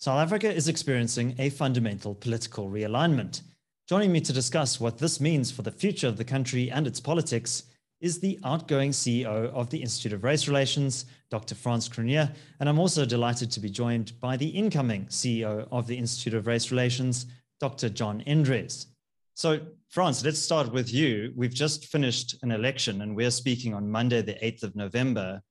[0.00, 3.42] South Africa is experiencing a fundamental political realignment.
[3.88, 7.00] Joining me to discuss what this means for the future of the country and its
[7.00, 7.64] politics
[8.00, 11.56] is the outgoing CEO of the Institute of Race Relations, Dr.
[11.56, 15.98] Frans Cronje, and I'm also delighted to be joined by the incoming CEO of the
[15.98, 17.26] Institute of Race Relations,
[17.58, 17.88] Dr.
[17.88, 18.86] John Endres.
[19.34, 19.58] So,
[19.88, 21.32] Frans, let's start with you.
[21.34, 25.42] We've just finished an election and we're speaking on Monday, the 8th of November.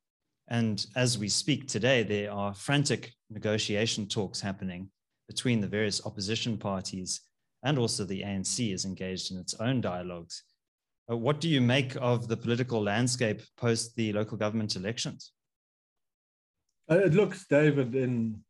[0.49, 4.89] And as we speak today, there are frantic negotiation talks happening
[5.27, 7.21] between the various opposition parties,
[7.63, 10.43] and also the ANC is engaged in its own dialogues.
[11.11, 15.31] Uh, what do you make of the political landscape post the local government elections?
[16.89, 18.41] Uh, it looks, David, in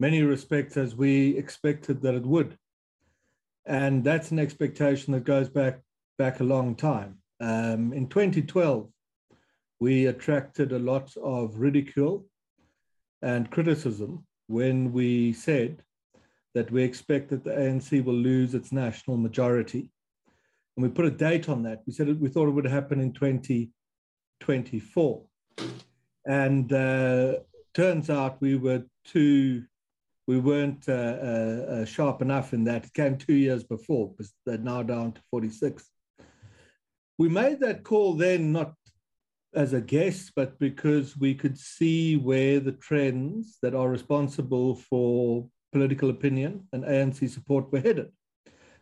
[0.00, 2.58] many respects as we expected that it would.
[3.64, 5.80] And that's an expectation that goes back
[6.18, 7.18] back a long time.
[7.40, 8.88] Um, in 2012,
[9.82, 12.24] we attracted a lot of ridicule
[13.20, 15.82] and criticism when we said
[16.54, 19.90] that we expect that the ANC will lose its national majority.
[20.76, 21.82] And we put a date on that.
[21.84, 25.24] We said we thought it would happen in 2024.
[26.26, 27.38] And uh,
[27.74, 29.64] turns out we were too,
[30.28, 32.84] we weren't uh, uh, uh sharp enough in that.
[32.84, 35.90] It came two years before, because they're now down to 46.
[37.18, 38.74] We made that call then not
[39.54, 45.46] as a guess, but because we could see where the trends that are responsible for
[45.72, 48.10] political opinion and ANC support were headed.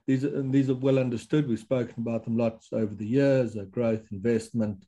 [0.07, 1.49] These are, these are well understood.
[1.49, 4.85] We've spoken about them lots over the years: uh, growth, investment,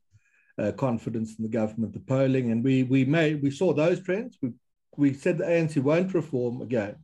[0.57, 4.37] uh, confidence in the government, the polling, and we we made we saw those trends.
[4.41, 4.51] We
[4.97, 6.95] we said the ANC won't reform again,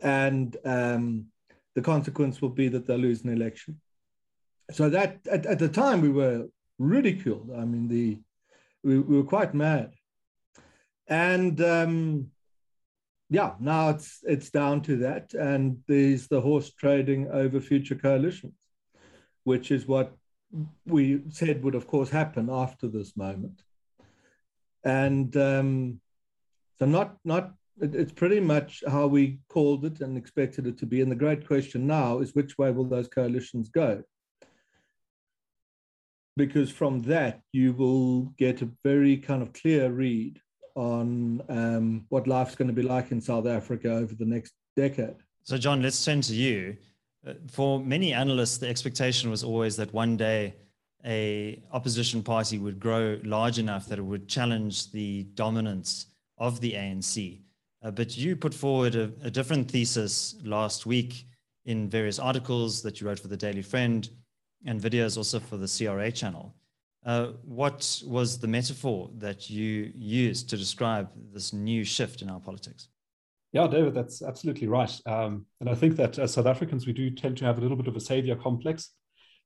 [0.00, 1.26] and um,
[1.74, 3.80] the consequence will be that they'll lose an election.
[4.72, 6.46] So that at, at the time we were
[6.78, 7.50] ridiculed.
[7.56, 8.18] I mean, the
[8.82, 9.94] we, we were quite mad.
[11.08, 12.30] And um,
[13.30, 18.54] yeah, now it's it's down to that, and there's the horse trading over future coalitions,
[19.44, 20.12] which is what
[20.86, 23.62] we said would, of course, happen after this moment.
[24.84, 26.00] And um,
[26.78, 31.02] so, not not it's pretty much how we called it and expected it to be.
[31.02, 34.02] And the great question now is which way will those coalitions go?
[36.36, 40.40] Because from that you will get a very kind of clear read
[40.74, 45.16] on um, what life's going to be like in South Africa over the next decade.
[45.42, 46.76] So, John, let's turn to you.
[47.26, 50.54] Uh, for many analysts, the expectation was always that one day
[51.04, 56.06] a opposition party would grow large enough that it would challenge the dominance
[56.38, 57.40] of the ANC.
[57.82, 61.26] Uh, but you put forward a, a different thesis last week
[61.64, 64.08] in various articles that you wrote for the Daily Friend
[64.66, 66.54] and videos also for the CRA channel.
[67.04, 72.40] Uh, what was the metaphor that you used to describe this new shift in our
[72.40, 72.88] politics?
[73.52, 74.92] Yeah, David, that's absolutely right.
[75.06, 77.76] Um, and I think that as South Africans, we do tend to have a little
[77.76, 78.90] bit of a savior complex,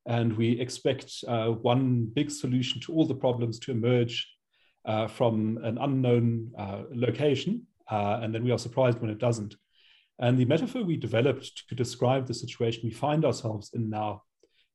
[0.06, 4.26] and we expect uh, one big solution to all the problems to emerge
[4.86, 9.54] uh, from an unknown uh, location, uh, and then we are surprised when it doesn't.
[10.18, 14.22] And the metaphor we developed to describe the situation we find ourselves in now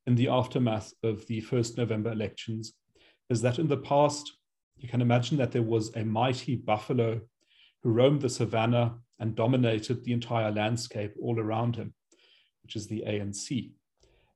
[0.08, 2.74] in the aftermath of the first November elections
[3.30, 4.32] is that in the past,
[4.78, 7.20] you can imagine that there was a mighty buffalo
[7.82, 11.94] who roamed the savannah and dominated the entire landscape all around him,
[12.64, 13.72] which is the ANC.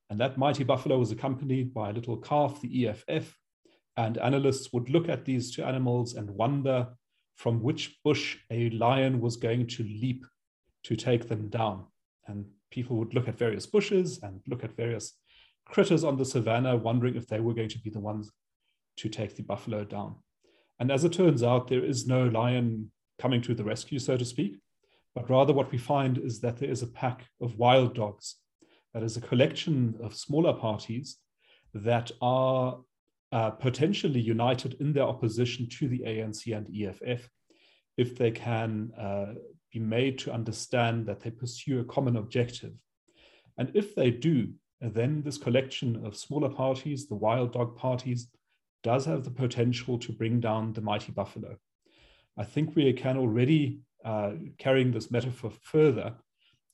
[0.09, 3.35] And that mighty buffalo was accompanied by a little calf, the EFF,
[3.97, 6.87] and analysts would look at these two animals and wonder
[7.35, 10.25] from which bush a lion was going to leap
[10.83, 11.85] to take them down.
[12.27, 15.18] And people would look at various bushes and look at various
[15.69, 18.31] critters on the savannah, wondering if they were going to be the ones
[18.97, 20.15] to take the buffalo down.
[20.79, 24.25] And as it turns out, there is no lion coming to the rescue, so to
[24.25, 24.57] speak,
[25.13, 28.35] but rather what we find is that there is a pack of wild dogs.
[28.93, 31.17] That is a collection of smaller parties
[31.73, 32.79] that are
[33.31, 37.29] uh, potentially united in their opposition to the ANC and EFF
[37.97, 39.33] if they can uh,
[39.71, 42.73] be made to understand that they pursue a common objective.
[43.57, 48.27] And if they do, and then this collection of smaller parties, the wild dog parties,
[48.83, 51.57] does have the potential to bring down the mighty buffalo.
[52.37, 56.15] I think we can already, uh, carrying this metaphor further,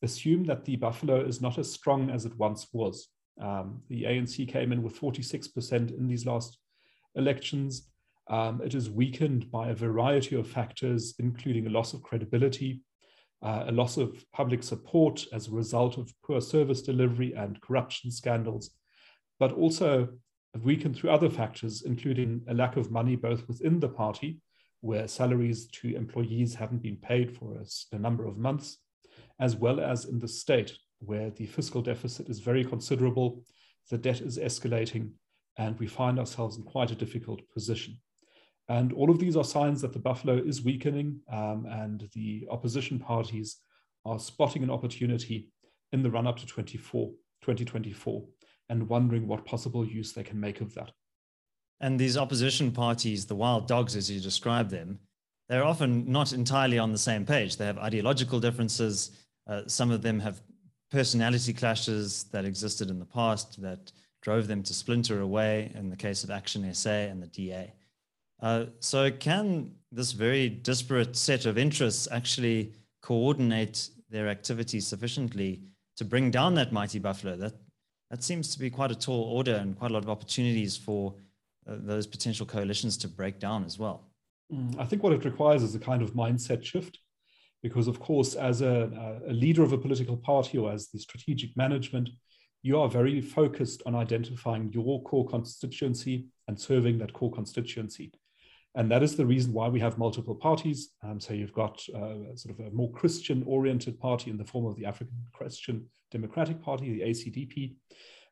[0.03, 3.07] assume that the buffalo is not as strong as it once was.
[3.41, 6.59] Um, the ANC came in with 46% in these last
[7.15, 7.89] elections.
[8.29, 12.81] Um, it is weakened by a variety of factors, including a loss of credibility,
[13.45, 18.09] uh, a loss of public support as a result of poor service delivery and corruption
[18.09, 18.71] scandals,
[19.39, 20.09] but also
[20.63, 24.39] weakened through other factors, including a lack of money both within the party,
[24.81, 28.77] where salaries to employees haven't been paid for a, a number of months,
[29.39, 33.43] as well as in the state, where the fiscal deficit is very considerable,
[33.91, 35.11] the debt is escalating,
[35.57, 37.99] and we find ourselves in quite a difficult position.
[38.67, 42.99] And all of these are signs that the buffalo is weakening, um, and the opposition
[42.99, 43.57] parties
[44.05, 45.49] are spotting an opportunity
[45.91, 47.09] in the run up to 24,
[47.41, 48.23] 2024
[48.69, 50.91] and wondering what possible use they can make of that.
[51.79, 54.99] And these opposition parties, the wild dogs as you describe them,
[55.47, 57.57] they're often not entirely on the same page.
[57.57, 59.11] They have ideological differences.
[59.47, 60.41] Uh, some of them have
[60.91, 63.91] personality clashes that existed in the past that
[64.21, 67.73] drove them to splinter away in the case of Action SA and the DA.
[68.41, 75.61] Uh, so, can this very disparate set of interests actually coordinate their activities sufficiently
[75.97, 77.35] to bring down that mighty buffalo?
[77.37, 77.53] That
[78.11, 81.15] that seems to be quite a tall order and quite a lot of opportunities for
[81.67, 84.03] uh, those potential coalitions to break down as well.
[84.53, 86.99] Mm, I think what it requires is a kind of mindset shift,
[87.63, 91.55] because of course, as a, a leader of a political party or as the strategic
[91.57, 92.09] management,
[92.61, 98.11] you are very focused on identifying your core constituency and serving that core constituency.
[98.75, 100.89] And that is the reason why we have multiple parties.
[101.01, 104.65] Um, so you've got uh, sort of a more Christian oriented party in the form
[104.65, 107.75] of the African Christian Democratic Party, the ACDP.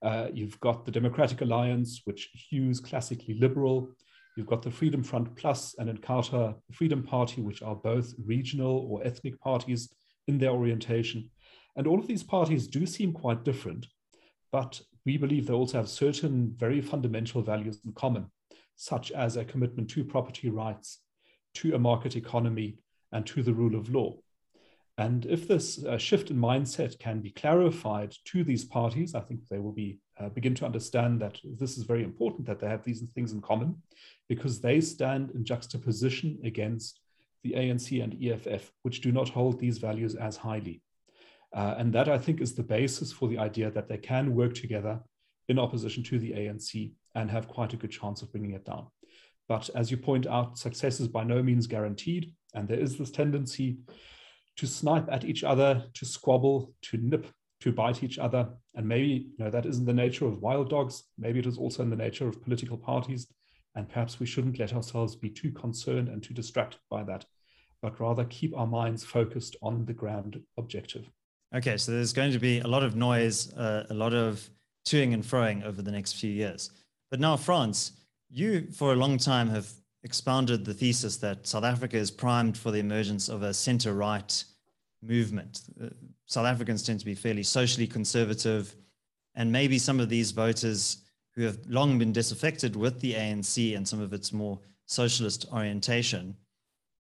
[0.02, 3.90] Uh, you've got the Democratic Alliance, which hews classically liberal.
[4.36, 9.06] You've got the Freedom Front Plus and Inkatha Freedom Party, which are both regional or
[9.06, 9.94] ethnic parties
[10.28, 11.30] in their orientation.
[11.78, 13.88] And all of these parties do seem quite different,
[14.52, 18.26] but we believe they also have certain very fundamental values in common
[18.76, 21.00] such as a commitment to property rights,
[21.56, 22.78] to a market economy,
[23.12, 24.16] and to the rule of law.
[24.98, 29.48] And if this uh, shift in mindset can be clarified to these parties, I think
[29.48, 32.84] they will be uh, begin to understand that this is very important that they have
[32.84, 33.82] these things in common,
[34.30, 37.00] because they stand in juxtaposition against
[37.44, 40.82] the ANC and EFF, which do not hold these values as highly.
[41.52, 44.54] Uh, and that I think is the basis for the idea that they can work
[44.54, 45.00] together
[45.50, 48.88] in opposition to the ANC and have quite a good chance of bringing it down.
[49.48, 52.34] But as you point out, success is by no means guaranteed.
[52.54, 53.78] And there is this tendency
[54.58, 57.28] to snipe at each other, to squabble, to nip,
[57.62, 58.50] to bite each other.
[58.76, 61.04] And maybe you know, that isn't the nature of wild dogs.
[61.18, 63.28] Maybe it is also in the nature of political parties.
[63.76, 67.26] And perhaps we shouldn't let ourselves be too concerned and too distracted by that,
[67.82, 71.10] but rather keep our minds focused on the grand objective.
[71.56, 74.48] Okay, so there's going to be a lot of noise, uh, a lot of
[74.88, 76.72] toing and froing over the next few years.
[77.14, 77.92] But now, Frans,
[78.32, 79.70] you for a long time have
[80.02, 84.44] expounded the thesis that South Africa is primed for the emergence of a center right
[85.00, 85.62] movement.
[85.80, 85.90] Uh,
[86.26, 88.76] South Africans tend to be fairly socially conservative,
[89.36, 91.04] and maybe some of these voters
[91.36, 96.36] who have long been disaffected with the ANC and some of its more socialist orientation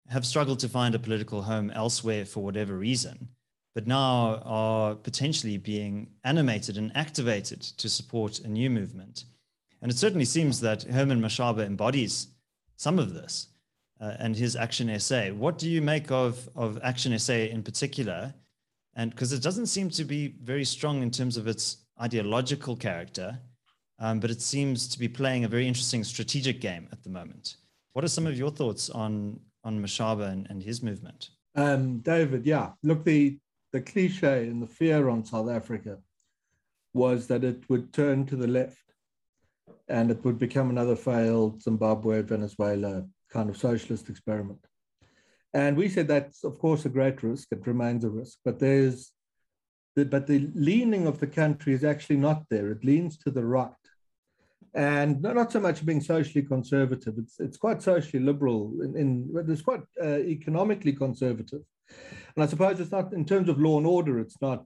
[0.10, 3.30] have struggled to find a political home elsewhere for whatever reason,
[3.74, 9.24] but now are potentially being animated and activated to support a new movement.
[9.82, 12.28] And it certainly seems that Herman Mashaba embodies
[12.78, 13.48] some of this
[14.00, 15.30] uh, and his Action SA.
[15.30, 18.34] What do you make of, of Action SA in particular?
[18.96, 23.40] And because it doesn't seem to be very strong in terms of its ideological character,
[24.00, 27.58] um, but it seems to be playing a very interesting strategic game at the moment.
[27.94, 31.30] What are some of your thoughts on, on Mashaba and, and his movement?
[31.56, 32.72] Um, David, yeah.
[32.84, 33.38] Look, the,
[33.72, 36.00] the cliche and the fear on South Africa
[36.94, 38.91] was that it would turn to the left
[39.88, 44.60] and it would become another failed Zimbabwe, Venezuela kind of socialist experiment.
[45.54, 47.50] And we said that's, of course, a great risk.
[47.52, 49.12] It remains a risk, but there's,
[49.96, 52.72] the, but the leaning of the country is actually not there.
[52.72, 53.72] It leans to the right,
[54.74, 57.16] and not, not so much being socially conservative.
[57.18, 58.72] It's it's quite socially liberal.
[58.82, 61.64] In, in it's quite uh, economically conservative,
[62.36, 64.20] and I suppose it's not in terms of law and order.
[64.20, 64.64] It's not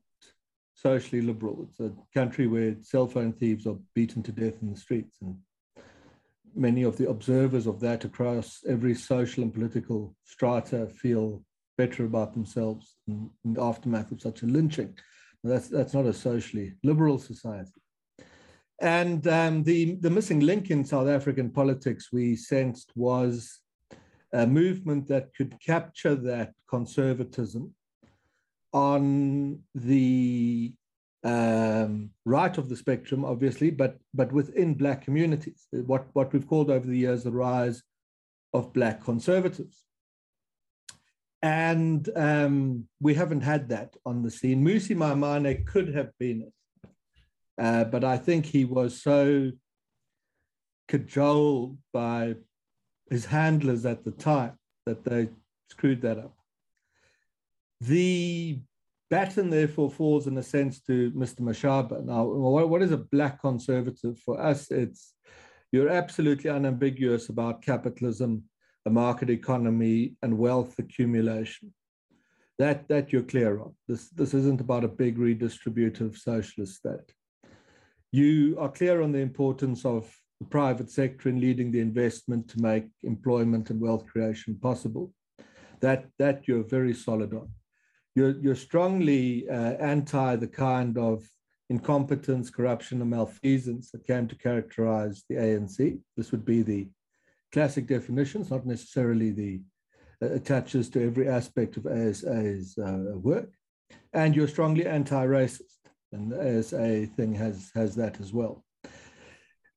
[0.86, 1.68] socially liberal.
[1.68, 5.18] It's a country where cell phone thieves are beaten to death in the streets.
[5.20, 5.36] And
[6.56, 11.44] many of the observers of that across every social and political strata feel
[11.76, 14.96] better about themselves in, in the aftermath of such a lynching.
[15.44, 17.82] That's, that's not a socially liberal society.
[18.80, 23.60] And um, the, the missing link in South African politics we sensed was
[24.34, 27.74] a movement that could capture that conservatism
[28.76, 30.74] on the
[31.24, 36.70] um, right of the spectrum, obviously, but but within black communities, what what we've called
[36.70, 37.82] over the years the rise
[38.54, 39.86] of black conservatives.
[41.42, 44.66] And um, we haven't had that on the scene.
[44.66, 46.90] Mmusi Maimane could have been it,
[47.58, 49.52] uh, but I think he was so
[50.90, 52.36] cajoled by
[53.10, 55.30] his handlers at the time that they
[55.70, 56.36] screwed that up.
[57.82, 58.60] The
[59.10, 61.42] baton, therefore, falls in a sense to Mr.
[61.42, 62.04] Mashaba.
[62.04, 64.20] Now, what is a black conservative?
[64.20, 65.14] For us, it's
[65.72, 68.44] you're absolutely unambiguous about capitalism,
[68.86, 71.74] a market economy, and wealth accumulation.
[72.58, 73.76] That, that you're clear on.
[73.88, 77.14] This, this isn't about a big redistributive socialist state.
[78.14, 82.62] You are clear on the importance of the private sector in leading the investment to
[82.62, 85.12] make employment and wealth creation possible.
[85.82, 87.50] That, that you're very solid on.
[88.16, 91.28] You're, you're strongly uh, anti the kind of
[91.70, 96.00] incompetence, corruption, and malfeasance that came to characterize the ANC.
[96.16, 96.88] This would be the
[97.52, 99.62] classic definitions, not necessarily the
[100.22, 103.52] uh, attaches to every aspect of ASA's uh, work.
[104.14, 105.62] And you're strongly anti-racist,
[106.14, 108.64] and the ASA thing has, has that as well.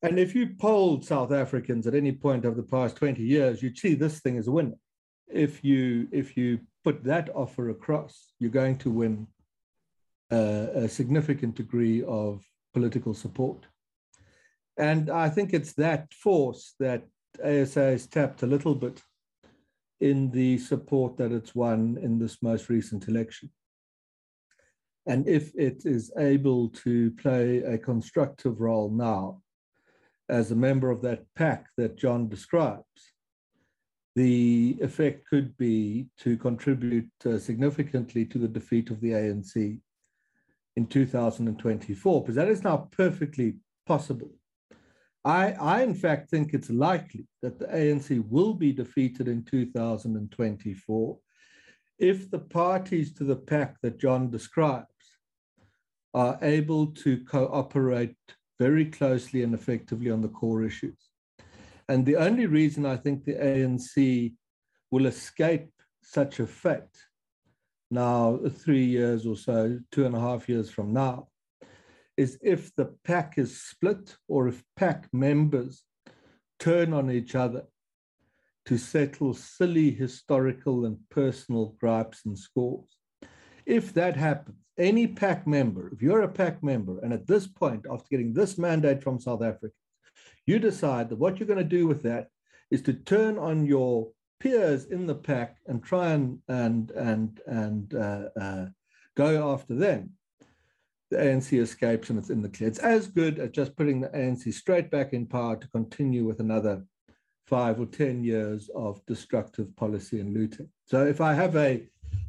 [0.03, 3.79] And if you polled South Africans at any point over the past 20 years, you'd
[3.79, 4.77] see this thing as a winner.
[5.29, 9.27] If you if you put that offer across, you're going to win
[10.31, 12.45] a significant degree of
[12.75, 13.67] political support.
[14.77, 17.05] And I think it's that force that
[17.45, 19.03] ASA has tapped a little bit
[20.01, 23.51] in the support that it's won in this most recent election.
[25.07, 29.43] And if it is able to play a constructive role now
[30.29, 33.15] as a member of that pack that John describes,
[34.19, 39.79] the effect could be to contribute uh, significantly to the defeat of the ANC
[40.75, 44.33] in 2024, because that is now perfectly possible.
[45.25, 51.19] I, I, in fact, think it's likely that the ANC will be defeated in 2024
[52.01, 54.89] if the parties to the pact that John describes
[56.13, 58.17] are able to cooperate
[58.59, 61.08] very closely and effectively on the core issues.
[61.89, 64.35] And the only reason I think the ANC
[64.91, 65.71] will escape
[66.03, 66.83] such a fate
[67.91, 71.29] now, three years or so, two and a half years from now,
[72.17, 75.85] is if the pack is split or if pack members
[76.59, 77.65] turn on each other
[78.67, 82.99] to settle silly historical and personal gripes and scores.
[83.65, 87.87] If that happens, any pack member, if you're a pack member, and at this point,
[87.91, 89.73] after getting this mandate from South Africa,
[90.49, 92.29] you decide that what you're going to do with that
[92.71, 94.09] is to turn on your
[94.41, 98.67] peers in the pack and try and and and and uh, uh,
[99.15, 100.11] go after them,
[101.11, 102.69] the ANC escapes and it's in the clear.
[102.69, 106.41] It's as good as just putting the ANC straight back in power to continue with
[106.41, 106.85] another
[107.47, 110.69] five or ten years of destructive policy and looting.
[110.87, 111.83] So if I have a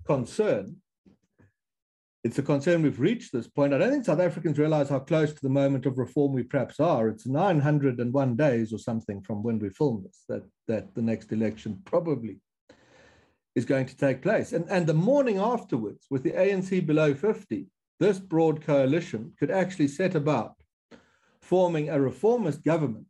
[0.06, 0.78] concern,
[2.24, 3.74] it's a concern we've reached this point.
[3.74, 6.80] I don't think South Africans realize how close to the moment of reform we perhaps
[6.80, 7.08] are.
[7.08, 11.82] It's 901 days or something from when we film this that, that the next election
[11.86, 12.42] probably
[13.56, 14.52] is going to take place.
[14.52, 17.68] And, and the morning afterwards, with the ANC below 50,
[18.02, 20.56] this broad coalition could actually set about
[21.42, 23.08] forming a reformist government,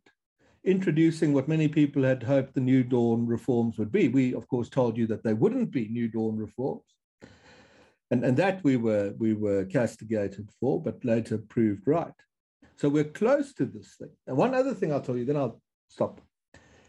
[0.64, 4.06] introducing what many people had hoped the New Dawn reforms would be.
[4.06, 6.84] We, of course, told you that they wouldn't be New Dawn reforms
[8.10, 12.12] and, and that we were we were castigated for, but later proved right.
[12.76, 14.10] So we're close to this thing.
[14.26, 16.22] And one other thing I'll tell you, then I'll stop,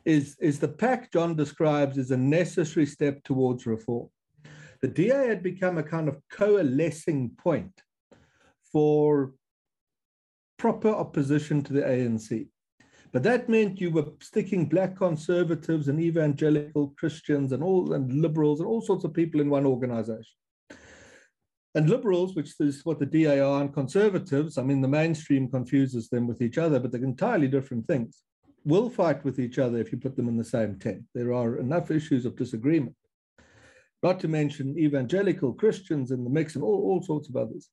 [0.05, 4.07] is, is the pack John describes as a necessary step towards reform.
[4.81, 7.73] The DA had become a kind of coalescing point
[8.71, 9.33] for
[10.57, 12.47] proper opposition to the ANC.
[13.11, 18.61] But that meant you were sticking black conservatives and evangelical Christians and all and liberals
[18.61, 20.37] and all sorts of people in one organization.
[21.73, 26.09] And liberals, which is what the DA are, and conservatives, I mean, the mainstream confuses
[26.09, 28.23] them with each other, but they're entirely different things,
[28.65, 31.03] will fight with each other if you put them in the same tent.
[31.15, 32.95] There are enough issues of disagreement,
[34.03, 37.69] not to mention evangelical Christians in the mix and all, all sorts of others.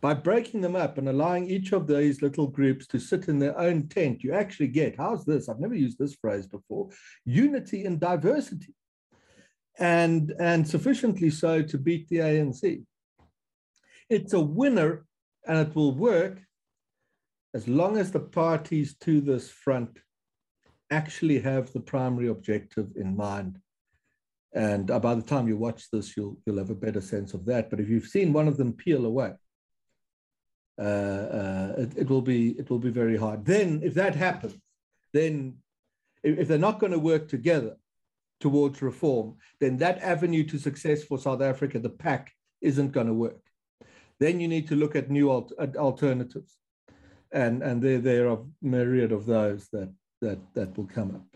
[0.00, 3.58] By breaking them up and allowing each of these little groups to sit in their
[3.58, 5.48] own tent, you actually get, how's this?
[5.48, 6.90] I've never used this phrase before,
[7.24, 8.74] unity and diversity.
[9.78, 12.84] And, and sufficiently so to beat the ANC.
[14.10, 15.06] It's a winner
[15.46, 16.40] and it will work
[17.54, 19.98] as long as the parties to this front
[20.90, 23.58] actually have the primary objective in mind.
[24.54, 27.44] And uh, by the time you watch this, you'll, you'll have a better sense of
[27.46, 27.70] that.
[27.70, 29.32] But if you've seen one of them peel away,
[30.78, 33.44] uh, uh, it, it, will be, it will be very hard.
[33.44, 34.54] Then, if that happens,
[35.12, 35.56] then
[36.22, 37.76] if, if they're not going to work together
[38.40, 43.14] towards reform, then that avenue to success for South Africa, the pack, isn't going to
[43.14, 43.38] work
[44.20, 46.58] then you need to look at new alternatives.
[47.32, 51.34] And, and there, there are myriad of those that, that, that will come up.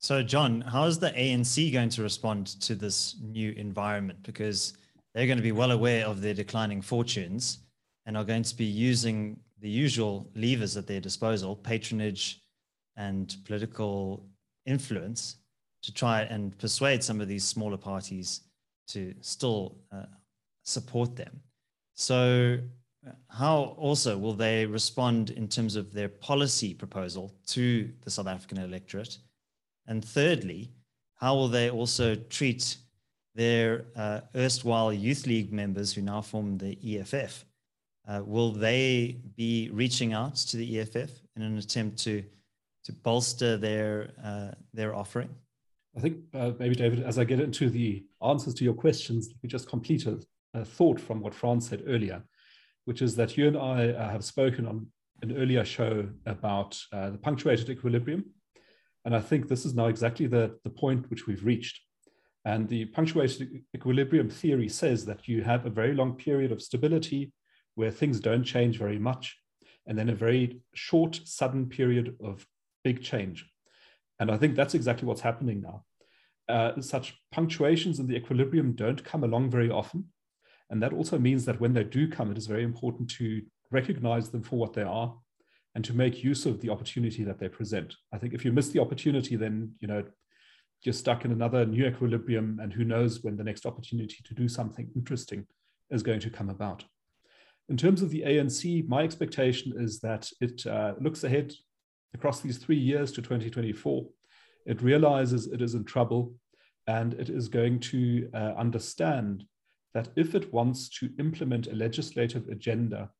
[0.00, 4.22] So, John, how is the ANC going to respond to this new environment?
[4.22, 4.74] Because
[5.14, 7.58] they're going to be well aware of their declining fortunes
[8.06, 12.40] and are going to be using the usual levers at their disposal patronage
[12.96, 14.24] and political
[14.66, 15.36] influence
[15.82, 18.42] to try and persuade some of these smaller parties
[18.88, 20.04] to still uh,
[20.64, 21.40] support them.
[21.98, 22.60] So,
[23.28, 28.58] how also will they respond in terms of their policy proposal to the South African
[28.58, 29.18] electorate?
[29.88, 30.70] And thirdly,
[31.16, 32.76] how will they also treat
[33.34, 37.44] their uh, erstwhile youth league members who now form the EFF?
[38.06, 42.22] Uh, will they be reaching out to the EFF in an attempt to
[42.84, 45.30] to bolster their uh, their offering?
[45.96, 49.48] I think uh, maybe David, as I get into the answers to your questions, we
[49.48, 50.20] just complete a,
[50.64, 52.22] thought from what Frans said earlier,
[52.84, 54.86] which is that you and I uh, have spoken on
[55.22, 58.24] an earlier show about uh, the punctuated equilibrium,
[59.04, 61.80] and I think this is now exactly the the point which we've reached.
[62.44, 67.32] And the punctuated equilibrium theory says that you have a very long period of stability
[67.74, 69.36] where things don't change very much,
[69.86, 72.46] and then a very short, sudden period of
[72.84, 73.44] big change.
[74.18, 75.84] And I think that's exactly what's happening now.
[76.48, 80.06] Uh, such punctuations in the equilibrium don't come along very often.
[80.70, 84.30] And that also means that when they do come, it is very important to recognize
[84.30, 85.14] them for what they are
[85.74, 87.94] and to make use of the opportunity that they present.
[88.12, 90.04] I think if you miss the opportunity, then you know
[90.82, 94.48] you're stuck in another new equilibrium, and who knows when the next opportunity to do
[94.48, 95.46] something interesting
[95.90, 96.84] is going to come about.
[97.68, 101.52] In terms of the ANC, my expectation is that it uh, looks ahead
[102.14, 104.06] across these three years to 2024.
[104.66, 106.34] It realizes it is in trouble
[106.86, 109.44] and it is going to uh, understand
[109.94, 113.10] that if it wants to implement a legislative agenda,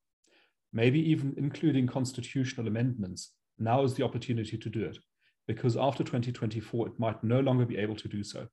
[0.72, 4.98] maybe even including constitutional amendments, now is the opportunity to do it.
[5.46, 8.46] Because after 2024, it might no longer be able to do so.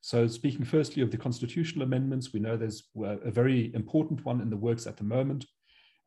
[0.00, 4.48] So, speaking firstly of the constitutional amendments, we know there's a very important one in
[4.48, 5.44] the works at the moment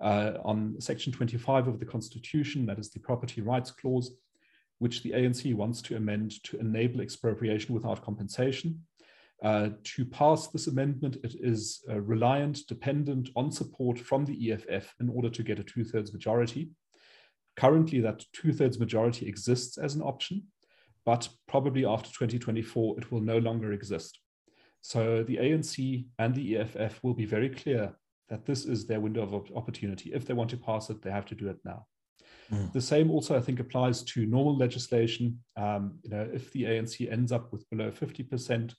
[0.03, 4.11] uh, on Section 25 of the Constitution, that is the Property Rights Clause,
[4.79, 8.81] which the ANC wants to amend to enable expropriation without compensation.
[9.43, 14.93] Uh, to pass this amendment, it is uh, reliant, dependent on support from the EFF
[15.01, 16.69] in order to get a two thirds majority.
[17.57, 20.43] Currently, that two thirds majority exists as an option
[21.05, 24.19] but probably after 2024, it will no longer exist.
[24.81, 27.93] So the ANC and the EFF will be very clear
[28.29, 30.11] that this is their window of opportunity.
[30.13, 31.85] If they want to pass it, they have to do it now.
[32.51, 32.71] Mm.
[32.73, 35.39] The same also, I think, applies to normal legislation.
[35.57, 38.73] Um, you know, if the ANC ends up with below 50%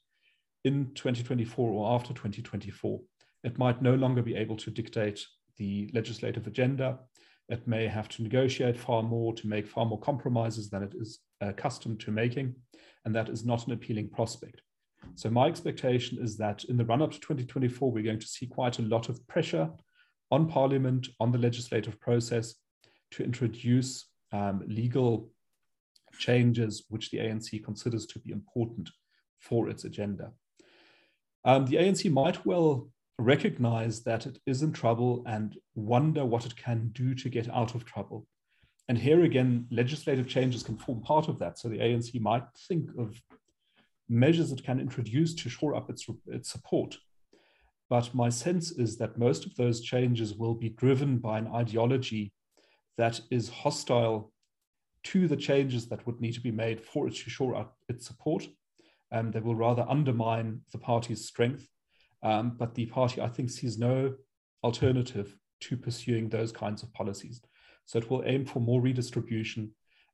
[0.64, 3.00] in 2024 or after 2024,
[3.44, 5.24] it might no longer be able to dictate
[5.58, 6.98] the legislative agenda.
[7.48, 11.20] It may have to negotiate far more to make far more compromises than it is
[11.40, 12.54] accustomed to making,
[13.04, 14.62] and that is not an appealing prospect.
[15.14, 18.46] So my expectation is that in the run up to 2024, we're going to see
[18.46, 19.70] quite a lot of pressure
[20.30, 22.54] on Parliament, on the legislative process
[23.10, 25.30] to introduce um, legal
[26.18, 28.88] changes which the ANC considers to be important
[29.38, 30.32] for its agenda.
[31.44, 36.56] Um, the ANC might well recognize that it is in trouble and wonder what it
[36.56, 38.26] can do to get out of trouble.
[38.88, 41.58] And here again, legislative changes can form part of that.
[41.58, 43.20] So the ANC might think of
[44.08, 46.96] measures it can introduce to shore up its, its support.
[47.88, 52.32] But my sense is that most of those changes will be driven by an ideology
[52.98, 54.32] that is hostile
[55.04, 58.06] to the changes that would need to be made for it to shore up its
[58.06, 58.46] support.
[59.14, 61.68] And they will rather undermine the party's strength.
[62.22, 64.14] Um, but the party, I think, sees no
[64.64, 67.40] alternative to pursuing those kinds of policies.
[67.86, 69.70] So it will aim for more redistribution,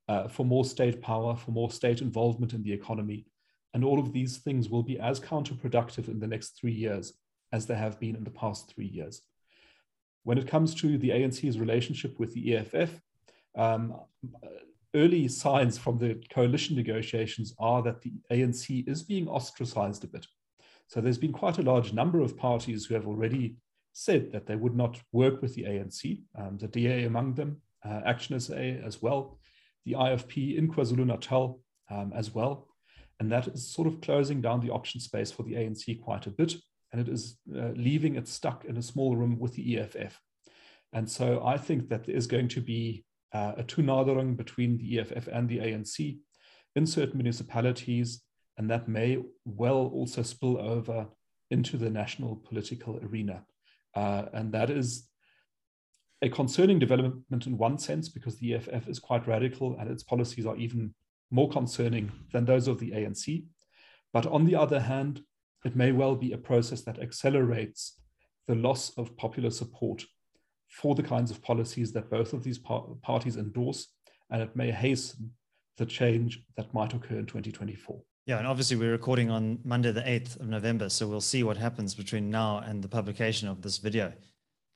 [0.09, 3.27] uh, for more state power, for more state involvement in the economy.
[3.73, 7.15] And all of these things will be as counterproductive in the next three years
[7.53, 9.23] as they have been in the past three years.
[10.25, 13.01] When it comes to the ANC's relationship with the EFF,
[13.57, 13.95] um,
[14.95, 20.27] early signs from the coalition negotiations are that the ANC is being ostracized a bit.
[20.89, 23.57] So there's been quite a large number of parties who have already
[23.93, 28.01] said that they would not work with the ANC, um, the DA among them, uh,
[28.05, 29.39] Action SA as well,
[29.85, 32.69] the IFP in KwaZulu Natal um, as well.
[33.19, 36.31] And that is sort of closing down the option space for the ANC quite a
[36.31, 36.55] bit.
[36.93, 40.21] And it is uh, leaving it stuck in a small room with the EFF.
[40.93, 44.99] And so I think that there is going to be uh, a toenadering between the
[44.99, 46.19] EFF and the ANC
[46.77, 48.23] in certain municipalities.
[48.59, 51.07] And that may well also spill over
[51.51, 53.45] into the national political arena.
[53.95, 55.09] Uh, and that is
[56.23, 60.47] a concerning development in one sense because the EFF is quite radical and its policies
[60.47, 60.95] are even
[61.31, 63.45] more concerning than those of the ANC.
[64.13, 65.23] But on the other hand,
[65.65, 67.99] it may well be a process that accelerates
[68.49, 70.05] the loss of popular support
[70.71, 73.89] for the kinds of policies that both of these par- parties endorse,
[74.31, 75.31] and it may hasten
[75.77, 78.01] the change that might occur in 2024.
[78.27, 81.57] Yeah, and obviously we're recording on Monday, the 8th of November, so we'll see what
[81.57, 84.13] happens between now and the publication of this video.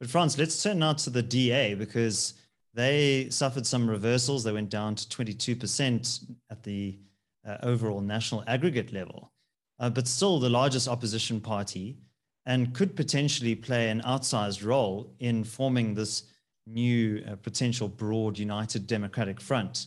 [0.00, 2.35] But Frans, let's turn now to the DA because
[2.74, 4.42] they suffered some reversals.
[4.42, 6.98] They went down to 22% at the
[7.46, 9.30] uh, overall national aggregate level,
[9.78, 11.98] uh, but still the largest opposition party
[12.46, 16.24] and could potentially play an outsized role in forming this
[16.66, 19.87] new uh, potential broad united democratic front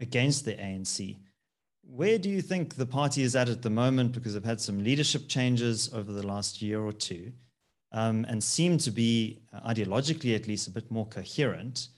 [0.00, 1.16] against the ANC.
[1.82, 4.12] Where do you think the party is at at the moment?
[4.12, 7.32] Because they've had some leadership changes over the last year or two
[7.92, 11.88] um, and seem to be, uh, ideologically at least, a bit more coherent.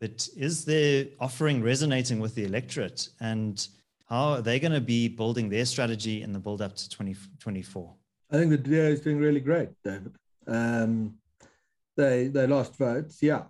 [0.00, 3.08] But is their offering resonating with the electorate?
[3.20, 3.66] And
[4.08, 7.94] how are they going to be building their strategy in the build up to 2024?
[8.32, 10.14] I think the DA is doing really great, David.
[10.46, 11.18] Um,
[11.96, 13.44] they they lost votes, yeah,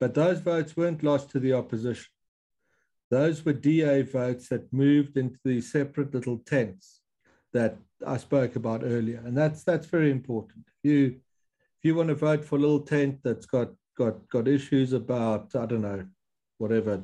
[0.00, 2.10] but those votes weren't lost to the opposition.
[3.10, 7.00] Those were DA votes that moved into the separate little tents
[7.52, 10.64] that I spoke about earlier, and that's that's very important.
[10.82, 11.06] If you
[11.78, 15.54] if you want to vote for a little tent that's got got got issues about
[15.54, 16.06] I don't know
[16.56, 17.02] whatever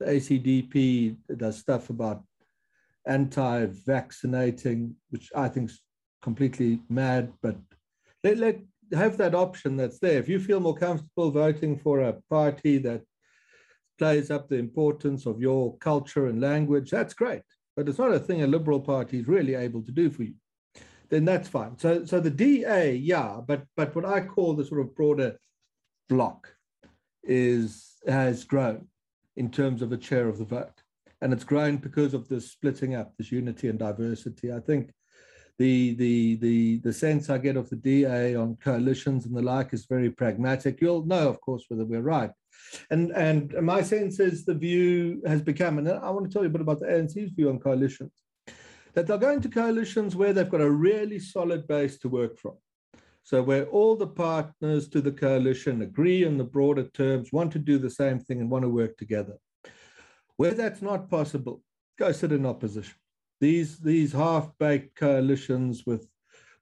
[0.00, 2.22] the ACDP does stuff about
[3.06, 5.80] anti-vaccinating, which I think is
[6.22, 7.56] completely mad, but
[8.24, 8.60] let, let
[8.92, 10.18] have that option that's there.
[10.18, 13.02] If you feel more comfortable voting for a party that
[13.98, 17.42] plays up the importance of your culture and language, that's great.
[17.76, 20.34] But it's not a thing a liberal party is really able to do for you.
[21.10, 21.78] Then that's fine.
[21.78, 25.38] So, so the DA, yeah, but but what I call the sort of broader
[26.08, 26.52] block
[27.22, 28.88] is has grown
[29.36, 30.82] in terms of a share of the vote,
[31.22, 34.52] and it's grown because of this splitting up, this unity and diversity.
[34.52, 34.90] I think
[35.58, 39.74] the the the the sense I get of the DA on coalitions and the like
[39.74, 40.80] is very pragmatic.
[40.80, 42.30] You'll know, of course, whether we're right.
[42.90, 46.48] And and my sense is the view has become, and I want to tell you
[46.48, 48.12] a bit about the ANC's view on coalitions,
[48.94, 52.54] that they'll go into coalitions where they've got a really solid base to work from.
[53.24, 57.58] So where all the partners to the coalition agree on the broader terms, want to
[57.58, 59.36] do the same thing and want to work together.
[60.36, 61.62] Where that's not possible,
[61.98, 62.94] go sit in opposition
[63.40, 66.08] these these half-baked coalitions with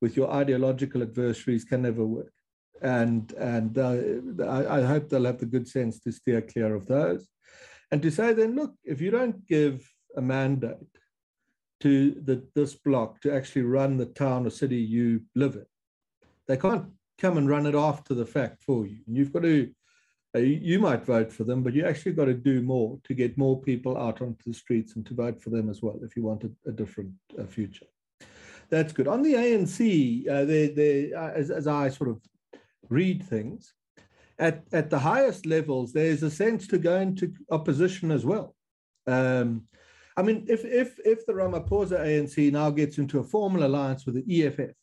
[0.01, 2.33] with your ideological adversaries can never work.
[2.83, 7.27] And and uh, I, hope they'll have the good sense to steer clear of those.
[7.91, 10.77] And to say then look if you don't give a mandate
[11.81, 15.67] to the, this block to actually run the town or city you live in
[16.47, 16.87] they can't
[17.19, 18.99] come and run it after the fact for you.
[19.07, 19.71] And you've got to
[20.37, 23.61] you might vote for them, but you actually got to do more to get more
[23.61, 26.45] people out onto the streets and to vote for them as well if you want
[26.45, 27.87] a, a different uh, future.
[28.69, 29.09] That's good.
[29.09, 32.21] On the ANC, uh, they, they, uh, as, as I sort of
[32.89, 33.73] read things,
[34.39, 38.55] at, at the highest levels, there's a sense to go into opposition as well.
[39.07, 39.63] Um,
[40.17, 44.15] I mean, if, if, if the Ramaphosa ANC now gets into a formal alliance with
[44.15, 44.75] the EFF,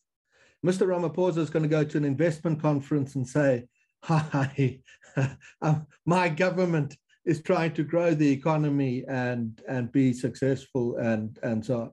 [0.66, 0.88] Mr.
[0.88, 3.66] Ramaphosa is going to go to an investment conference and say,
[4.04, 4.80] hi,
[5.62, 11.66] um, my government is trying to grow the economy and and be successful and and
[11.66, 11.92] so on.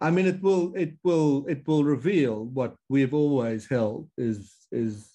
[0.00, 5.10] I mean, it will it will it will reveal what we've always held is is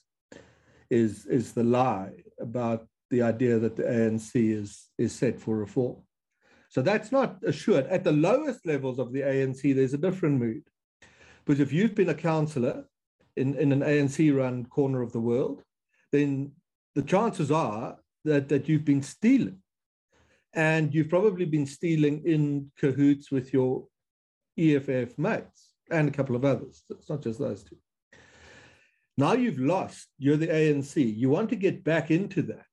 [0.89, 5.97] is is the lie about the idea that the ANC is is set for reform.
[6.69, 7.85] So that's not assured.
[7.87, 10.63] At the lowest levels of the ANC, there's a different mood.
[11.45, 12.85] Because if you've been a councillor
[13.37, 15.63] in, in an ANC run corner of the world,
[16.11, 16.51] then
[16.95, 19.59] the chances are that, that you've been stealing.
[20.53, 23.87] And you've probably been stealing in cahoots with your
[24.57, 26.83] EFF mates and a couple of others.
[26.89, 27.77] It's not just those two.
[29.17, 31.15] Now you've lost, you're the ANC.
[31.15, 32.65] You want to get back into that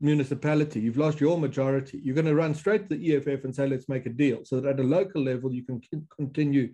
[0.00, 0.80] municipality.
[0.80, 2.00] You've lost your majority.
[2.02, 4.44] You're going to run straight to the EFF and say, let's make a deal.
[4.44, 5.80] So that at a local level, you can
[6.16, 6.72] continue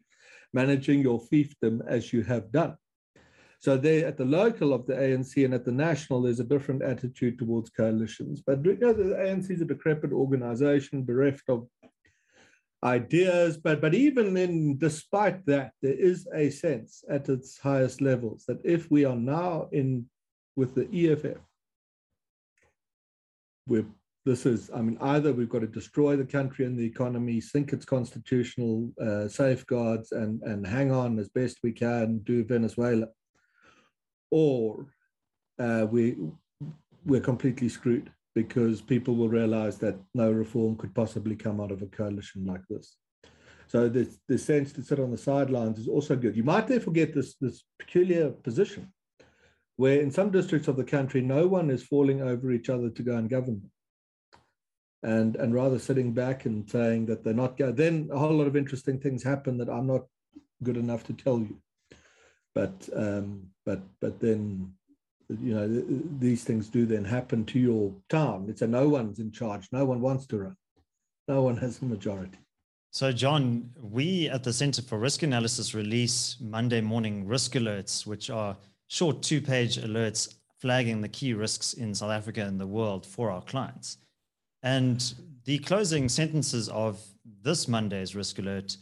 [0.53, 2.77] managing your fiefdom as you have done.
[3.59, 6.83] So there, at the local of the ANC and at the national, there's a different
[6.83, 8.43] attitude towards coalitions.
[8.47, 11.67] But you know, the ANC is a decrepit organization, bereft of
[12.85, 13.57] ideas.
[13.57, 18.61] But but even in despite that, there is a sense at its highest levels that
[18.65, 20.07] if we are now in
[20.55, 21.41] with the EFF,
[23.67, 23.87] we're
[24.27, 27.73] this is, I mean, either we've got to destroy the country and the economy, sink
[27.73, 33.07] its constitutional uh, safeguards, and and hang on as best we can, do Venezuela,
[34.31, 34.87] or
[35.59, 36.17] uh, we
[37.05, 38.11] we're completely screwed.
[38.37, 42.61] because people will realize that no reform could possibly come out of a coalition like
[42.69, 42.99] this.
[43.67, 46.37] So the, the sense to sit on the sidelines is also good.
[46.37, 48.93] You might therefore get this, this peculiar position
[49.77, 53.03] where in some districts of the country, no one is falling over each other to
[53.03, 53.63] go and govern
[55.03, 57.75] and, and rather sitting back and saying that they're not going.
[57.75, 60.05] Then a whole lot of interesting things happen that I'm not
[60.63, 61.59] good enough to tell you.
[62.57, 64.73] But um, but but then
[65.29, 65.85] you know,
[66.19, 68.47] these things do then happen to your town.
[68.49, 69.69] It's a no one's in charge.
[69.73, 70.57] No one wants to run.
[71.29, 72.39] No one has a majority.
[72.93, 78.31] So, John, we at the Center for Risk Analysis release Monday morning risk alerts, which
[78.31, 83.05] are short two page alerts flagging the key risks in South Africa and the world
[83.05, 83.99] for our clients.
[84.63, 85.13] And
[85.45, 87.05] the closing sentences of
[87.43, 88.79] this Monday's risk alert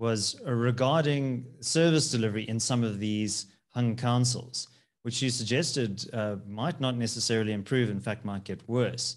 [0.00, 4.68] was regarding service delivery in some of these hung councils
[5.02, 9.16] which you suggested uh, might not necessarily improve, in fact, might get worse.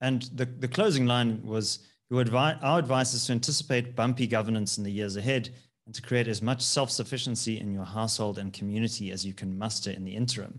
[0.00, 1.80] And the, the closing line was
[2.12, 5.50] advi- Our advice is to anticipate bumpy governance in the years ahead
[5.86, 9.56] and to create as much self sufficiency in your household and community as you can
[9.56, 10.58] muster in the interim.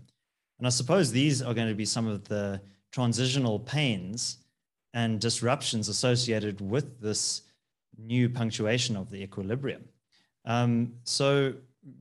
[0.58, 4.38] And I suppose these are going to be some of the transitional pains
[4.94, 7.42] and disruptions associated with this
[7.98, 9.84] new punctuation of the equilibrium.
[10.44, 11.54] Um, so,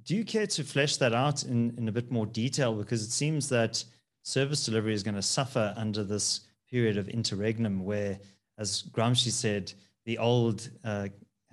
[0.03, 2.73] do you care to flesh that out in, in a bit more detail?
[2.73, 3.83] Because it seems that
[4.23, 8.19] service delivery is going to suffer under this period of interregnum where,
[8.57, 9.71] as Gramsci said,
[10.05, 11.07] the old uh,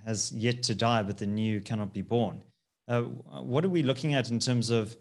[0.05, 2.43] has yet to die, but the new cannot be born.
[2.89, 4.97] Uh, what are we looking at in terms of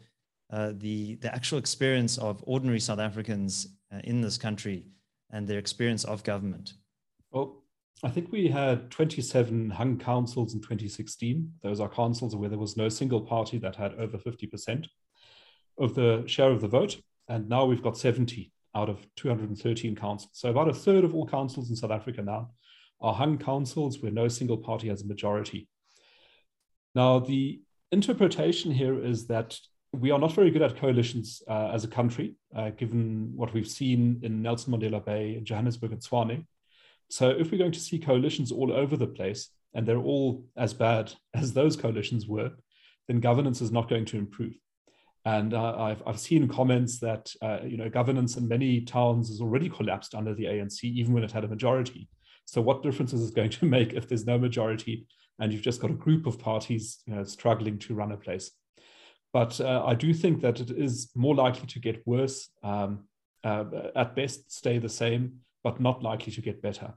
[0.52, 4.86] uh, the, the actual experience of ordinary South Africans uh, in this country
[5.32, 6.74] and their experience of government?
[7.32, 7.63] Well,
[8.06, 11.54] I think we had 27 hung councils in 2016.
[11.62, 14.88] Those are councils where there was no single party that had over 50%
[15.78, 16.98] of the share of the vote.
[17.30, 20.32] And now we've got 70 out of 213 councils.
[20.34, 22.52] So about a third of all councils in South Africa now
[23.00, 25.70] are hung councils where no single party has a majority.
[26.96, 27.62] Now, the
[27.94, 29.58] interpretation here is that
[29.94, 33.68] we are not very good at coalitions uh, as a country, uh, given what we've
[33.68, 36.46] seen in Nelson Mandela Bay, Johannesburg, and Tshwane.
[37.14, 40.74] So if we're going to see coalitions all over the place, and they're all as
[40.74, 42.50] bad as those coalitions were,
[43.08, 44.56] then governance is not going to improve.
[45.24, 49.42] And uh, I've, I've seen comments that uh, you know governance in many towns has
[49.42, 52.10] already collapsed under the ANC, even when it had a majority.
[52.46, 55.06] So what difference is it going to make if there's no majority
[55.38, 58.50] and you've just got a group of parties you know, struggling to run a place?
[59.34, 62.50] But uh, I do think that it is more likely to get worse.
[62.64, 63.04] Um,
[63.44, 66.94] uh, at best, stay the same but not likely to get better.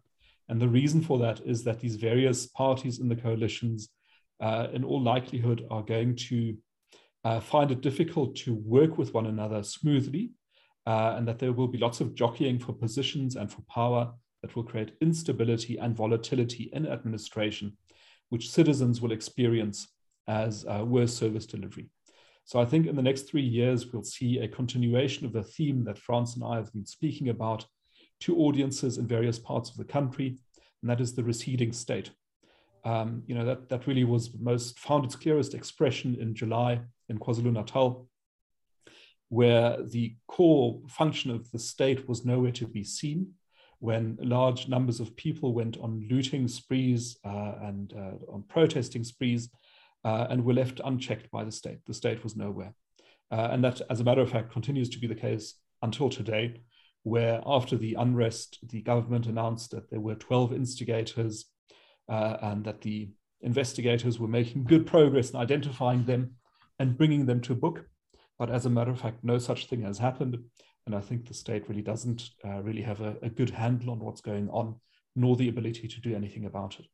[0.48, 3.88] And the reason for that is that these various parties in the coalitions,
[4.40, 6.56] uh, in all likelihood, are going to
[7.24, 10.30] uh, find it difficult to work with one another smoothly,
[10.86, 14.54] uh, and that there will be lots of jockeying for positions and for power that
[14.54, 17.76] will create instability and volatility in administration,
[18.28, 19.88] which citizens will experience
[20.28, 21.88] as uh, worse service delivery.
[22.44, 25.82] So I think in the next three years, we'll see a continuation of the theme
[25.84, 27.66] that Frans and I have been speaking about
[28.20, 30.38] to audiences in various parts of the country,
[30.80, 32.10] and that is the receding state.
[32.84, 37.18] Um, you know, that, that really was most found its clearest expression in July in
[37.18, 38.08] KwaZulu-Natal,
[39.28, 43.32] where the core function of the state was nowhere to be seen
[43.80, 49.50] when large numbers of people went on looting sprees uh, and uh, on protesting sprees
[50.04, 51.78] uh, and were left unchecked by the state.
[51.86, 52.72] The state was nowhere.
[53.30, 56.60] Uh, and that, as a matter of fact, continues to be the case until today
[57.06, 61.44] where after the unrest, the government announced that there were 12 instigators
[62.08, 63.08] uh, and that the
[63.42, 66.32] investigators were making good progress in identifying them
[66.80, 67.84] and bringing them to book.
[68.40, 70.36] But as a matter of fact, no such thing has happened.
[70.84, 74.00] And I think the state really doesn't uh, really have a, a good handle on
[74.00, 74.74] what's going on,
[75.14, 76.86] nor the ability to do anything about it.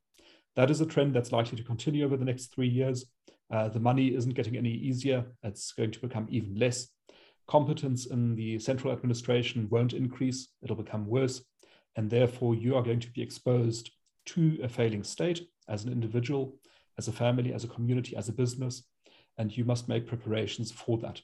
[0.55, 3.05] That is a trend that's likely to continue over the next three years.
[3.51, 5.25] Uh, the money isn't getting any easier.
[5.41, 6.89] It's going to become even less
[7.47, 11.43] competence in the central administration won't increase, it'll become worse.
[11.95, 13.91] And therefore, you are going to be exposed
[14.27, 16.55] to a failing state as an individual,
[16.97, 18.83] as a family, as a community, as a business.
[19.37, 21.21] And you must make preparations for that.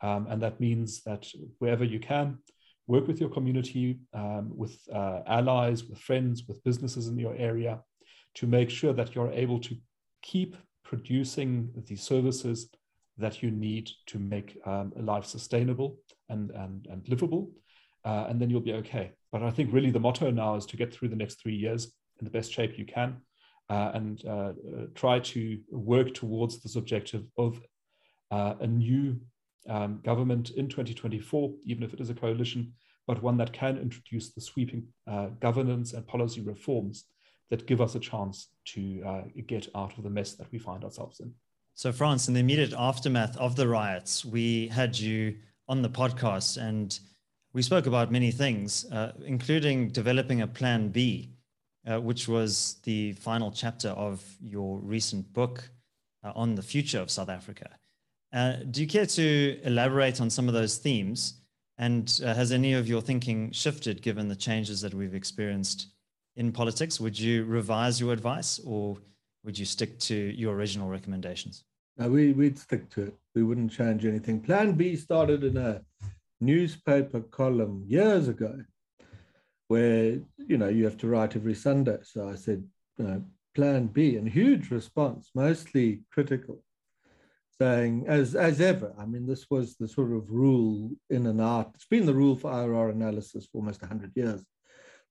[0.00, 2.38] Um, and that means that wherever you can,
[2.86, 7.80] work with your community, um, with uh, allies, with friends, with businesses in your area
[8.34, 9.76] to make sure that you're able to
[10.22, 12.68] keep producing the services
[13.18, 15.96] that you need to make um, a life sustainable
[16.28, 17.50] and, and, and livable.
[18.04, 19.12] Uh, and then you'll be okay.
[19.30, 21.92] But I think really the motto now is to get through the next three years
[22.18, 23.16] in the best shape you can
[23.70, 24.52] uh, and uh, uh
[24.94, 27.60] try to work towards this objective of
[28.30, 29.20] uh, a new
[29.68, 32.72] um, government in 2024, even if it is a coalition,
[33.06, 37.04] but one that can introduce the sweeping uh, governance and policy reforms
[37.50, 41.20] that give us a chance to get out of the mess that we find ourselves
[41.20, 41.32] in.
[41.74, 45.36] So, Frans, in the immediate aftermath of the riots, we had you
[45.68, 46.98] on the podcast and
[47.54, 51.30] we spoke about many things, uh, including developing a plan B,
[51.86, 55.70] uh, which was the final chapter of your recent book
[56.22, 57.70] uh, on the future of South Africa.
[58.32, 61.34] Uh, do you care to elaborate on some of those themes?
[61.78, 65.88] And uh, has any of your thinking shifted given the changes that we've experienced
[66.36, 67.00] in politics?
[67.00, 68.98] Would you revise your advice or
[69.44, 71.64] would you stick to your original recommendations?
[71.96, 73.14] No, we, we'd stick to it.
[73.34, 74.40] We wouldn't change anything.
[74.40, 75.82] Plan B started in a
[76.40, 78.62] newspaper column years ago
[79.68, 81.98] where, you know, you have to write every Sunday.
[82.02, 82.64] So I said,
[82.98, 83.24] you know,
[83.54, 86.62] Plan B, and huge response, mostly critical,
[87.60, 91.72] saying, as, as ever, I mean, this was the sort of rule in and out.
[91.74, 94.42] It's been the rule for IRR analysis for almost 100 years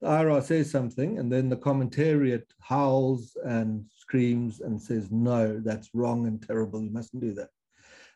[0.04, 6.26] IRR says something, and then the commentariat howls and screams and says, no, that's wrong
[6.28, 6.82] and terrible.
[6.82, 7.50] You mustn't do that.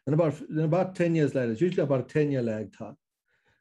[0.07, 2.97] And about, about 10 years later, it's usually about a 10 year lag time,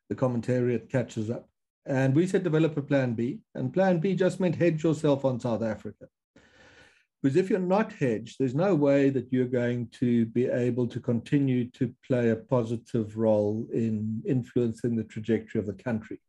[0.08, 1.48] the commentariat catches up.
[1.86, 5.38] And we said develop a plan B, and plan B just meant hedge yourself on
[5.38, 6.06] South Africa.
[7.22, 11.00] Because if you're not hedged, there's no way that you're going to be able to
[11.00, 16.20] continue to play a positive role in influencing the trajectory of the country.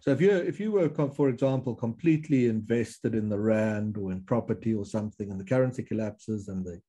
[0.00, 4.22] So if you if you were, for example, completely invested in the rand or in
[4.22, 6.80] property or something, and the currency collapses and the,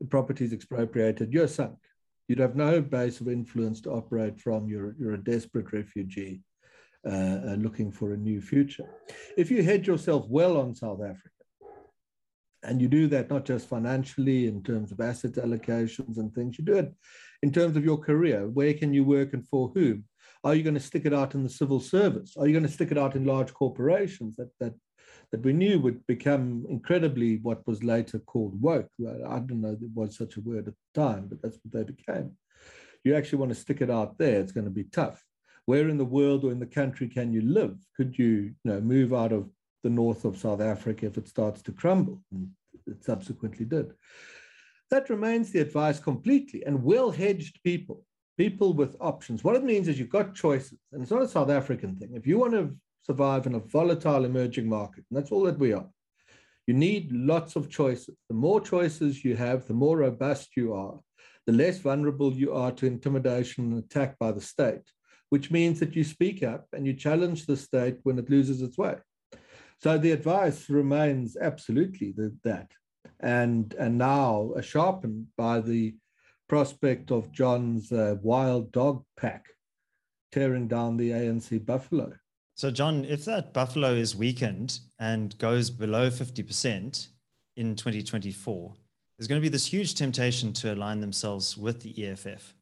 [0.00, 1.78] the property is expropriated, you're sunk.
[2.28, 4.68] You'd have no base of influence to operate from.
[4.68, 6.42] You're you're a desperate refugee
[7.06, 8.88] uh, looking for a new future.
[9.36, 11.28] If you hedge yourself well on South Africa,
[12.62, 16.64] and you do that not just financially in terms of asset allocations and things, you
[16.64, 16.94] do it
[17.42, 18.48] in terms of your career.
[18.48, 20.04] Where can you work and for whom?
[20.44, 22.36] Are you going to stick it out in the civil service?
[22.36, 24.74] Are you going to stick it out in large corporations that that
[25.30, 28.90] that we knew would become incredibly what was later called woke?
[29.00, 31.92] I don't know there was such a word at the time, but that's what they
[31.92, 32.32] became.
[33.04, 35.22] You actually want to stick it out there, it's going to be tough.
[35.66, 37.76] Where in the world or in the country can you live?
[37.96, 39.48] Could you, you know, move out of
[39.84, 42.20] the north of South Africa if it starts to crumble?
[42.32, 42.50] And
[42.86, 43.92] it subsequently did.
[44.90, 46.64] That remains the advice completely.
[46.66, 48.04] And well hedged people
[48.36, 49.44] people with options.
[49.44, 52.10] What it means is you've got choices, and it's not a South African thing.
[52.14, 55.72] If you want to survive in a volatile emerging market, and that's all that we
[55.72, 55.88] are,
[56.66, 58.16] you need lots of choices.
[58.28, 60.98] The more choices you have, the more robust you are,
[61.46, 64.82] the less vulnerable you are to intimidation and attack by the state,
[65.30, 68.78] which means that you speak up and you challenge the state when it loses its
[68.78, 68.96] way.
[69.80, 72.14] So the advice remains absolutely
[72.44, 72.70] that.
[73.18, 75.96] And, and now uh, sharpened by the
[76.52, 79.46] prospect of John's uh, wild dog pack
[80.32, 82.12] tearing down the ANC buffalo.
[82.56, 87.08] So, John, if that buffalo is weakened and goes below 50%
[87.56, 88.74] in 2024,
[89.16, 92.54] there's going to be this huge temptation to align themselves with the EFF.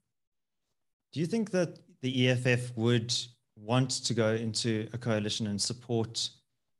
[1.12, 3.12] Do you think that the EFF would
[3.56, 6.30] want to go into a coalition and support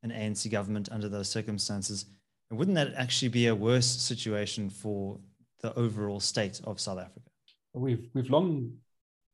[0.05, 2.05] an ANC government under those circumstances?
[2.51, 5.18] And wouldn't that actually be a worse situation for
[5.62, 7.29] the overall state of South Africa?
[7.75, 8.73] We've we've long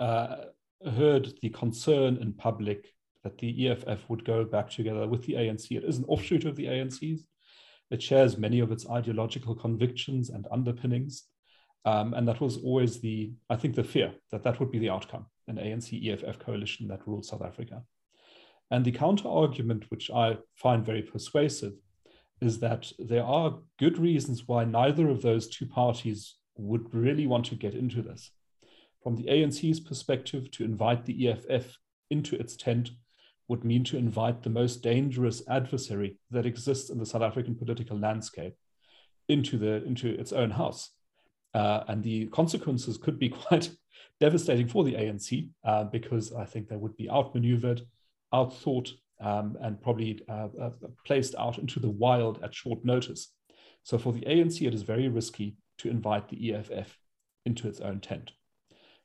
[0.00, 0.36] uh,
[0.84, 2.92] heard the concern in public
[3.24, 5.70] that the EFF would go back together with the ANC.
[5.70, 7.24] It is an offshoot of the ANC's.
[7.90, 11.24] It shares many of its ideological convictions and underpinnings.
[11.84, 14.90] Um, and that was always the, I think, the fear that that would be the
[14.90, 17.82] outcome an ANC EFF coalition that ruled South Africa.
[18.70, 21.74] And the counter argument, which I find very persuasive,
[22.40, 27.46] is that there are good reasons why neither of those two parties would really want
[27.46, 28.30] to get into this.
[29.02, 31.78] From the ANC's perspective, to invite the EFF
[32.10, 32.90] into its tent
[33.48, 37.98] would mean to invite the most dangerous adversary that exists in the South African political
[37.98, 38.54] landscape
[39.28, 40.90] into, the, into its own house.
[41.54, 43.70] Uh, and the consequences could be quite
[44.20, 47.82] devastating for the ANC uh, because I think they would be outmaneuvered,
[48.32, 50.70] outthought, um, and probably uh, uh,
[51.04, 53.32] placed out into the wild at short notice.
[53.82, 56.96] So for the ANC, it is very risky to invite the EFF
[57.44, 58.32] into its own tent.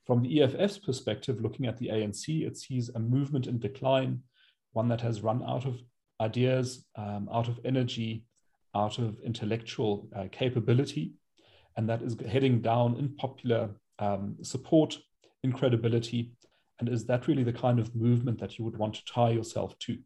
[0.06, 4.24] From the EFF's perspective, looking at the ANC, it sees a movement in decline,
[4.74, 5.80] one that has run out of
[6.20, 8.26] ideas, um, out of energy,
[8.76, 11.14] out of intellectual uh, capability,
[11.78, 14.98] and that is heading down in popular um, support,
[15.44, 16.34] in credibility,
[16.82, 19.78] and is that really the kind of movement that you would want to tie yourself
[19.80, 19.98] to?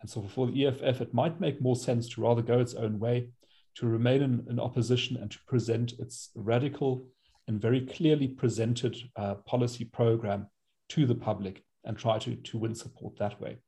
[0.00, 2.98] And so for the EFF, it might make more sense to rather go its own
[2.98, 3.28] way,
[3.76, 7.06] to remain in, in opposition and to present its radical
[7.46, 10.48] and very clearly presented uh, policy program
[10.88, 13.58] to the public and try to, to win support that way.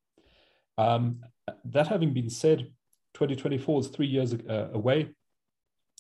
[0.77, 1.21] Um,
[1.67, 2.73] that having been said,
[3.15, 5.09] 2024 is three years uh, away,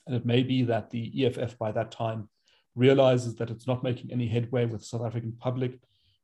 [0.07, 2.29] and it may be that the EFF by that time
[2.75, 5.79] realizes that it's not making any headway with the South African public.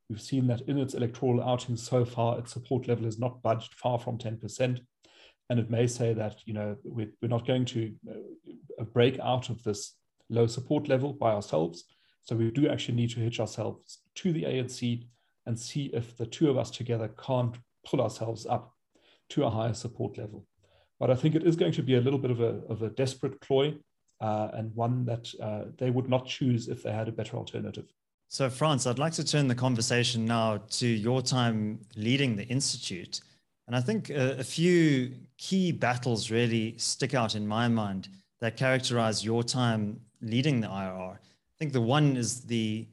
[0.09, 3.73] We've seen that in its electoral outings so far, its support level is not budged
[3.73, 4.79] far from 10%.
[5.49, 9.49] And it may say that, you know, we're, we're not going to uh, break out
[9.49, 9.95] of this
[10.29, 11.85] low support level by ourselves.
[12.23, 15.07] So we do actually need to hitch ourselves to the ANC
[15.45, 17.55] and see if the two of us together can't
[17.85, 18.73] pull ourselves up
[19.29, 20.45] to a higher support level.
[20.99, 22.89] But I think it is going to be a little bit of a, of a
[22.89, 23.75] desperate ploy
[24.19, 27.87] uh, and one that uh, they would not choose if they had a better alternative.
[28.29, 33.21] So, Frans, I'd like to turn the conversation now to your time leading the Institute.
[33.67, 38.09] And I think a, a few key battles really stick out in my mind
[38.41, 41.13] that characterize your time leading the IRR.
[41.13, 42.85] I think the one is the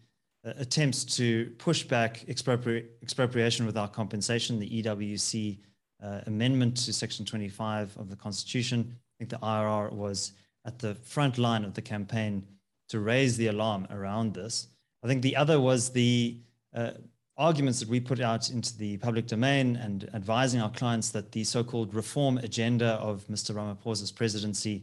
[0.47, 5.59] uh, attempts to push back expropri- expropriation without compensation, the EWC
[6.03, 8.95] uh, amendment to Section 25 of the Constitution.
[8.95, 10.33] I think the IRR was
[10.65, 12.47] at the front line of the campaign
[12.89, 14.69] to raise the alarm around this.
[15.05, 16.39] I think the other was the
[16.75, 16.93] uh,
[17.37, 21.45] arguments that we put out into the public domain and advising our clients that the
[21.45, 23.55] so called reform agenda of Mr.
[23.55, 24.83] Ramaphosa's presidency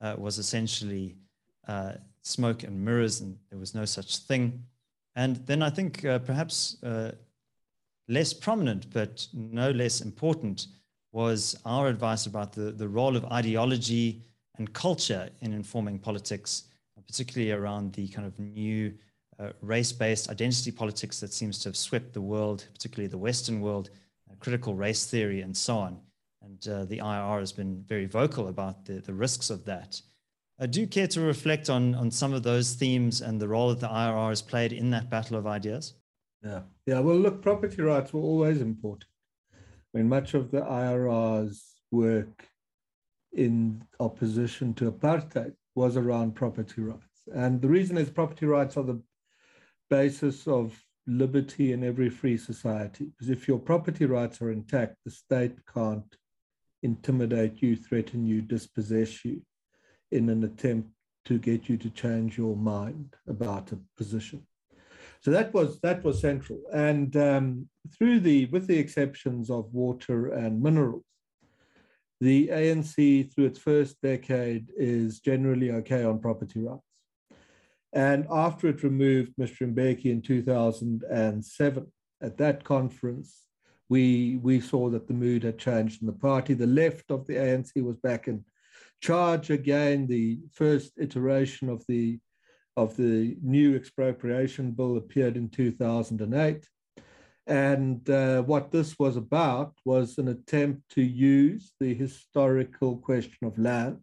[0.00, 1.16] uh, was essentially
[1.66, 4.62] uh, smoke and mirrors, and there was no such thing.
[5.16, 7.12] And then I think uh, perhaps uh,
[8.06, 10.68] less prominent, but no less important,
[11.10, 14.22] was our advice about the, the role of ideology
[14.58, 16.64] and culture in informing politics,
[17.06, 18.92] particularly around the kind of new
[19.38, 23.60] uh, race based identity politics that seems to have swept the world, particularly the Western
[23.60, 23.90] world,
[24.30, 26.00] uh, critical race theory, and so on.
[26.42, 30.00] And uh, the IRR has been very vocal about the, the risks of that.
[30.58, 33.80] Uh, do care to reflect on, on some of those themes and the role that
[33.80, 35.94] the IRR has played in that battle of ideas?
[36.42, 37.00] Yeah, yeah.
[37.00, 39.10] Well, look, property rights were always important.
[39.94, 42.48] I mean, much of the IRR's work
[43.32, 47.02] in opposition to apartheid was around property rights.
[47.34, 49.00] And the reason is property rights are the
[49.90, 53.06] basis of liberty in every free society.
[53.06, 56.16] Because if your property rights are intact, the state can't
[56.82, 59.42] intimidate you, threaten you, dispossess you
[60.10, 60.90] in an attempt
[61.26, 64.46] to get you to change your mind about a position.
[65.20, 70.28] So that was that was central, and um, through the with the exceptions of water
[70.28, 71.04] and minerals,
[72.20, 76.85] the ANC through its first decade is generally okay on property rights.
[77.96, 79.72] And after it removed Mr.
[79.72, 83.46] Mbeki in 2007, at that conference,
[83.88, 86.52] we, we saw that the mood had changed in the party.
[86.52, 88.44] The left of the ANC was back in
[89.00, 90.06] charge again.
[90.08, 92.18] The first iteration of the
[92.76, 96.68] of the new expropriation bill appeared in 2008.
[97.46, 103.58] And uh, what this was about was an attempt to use the historical question of
[103.58, 104.00] land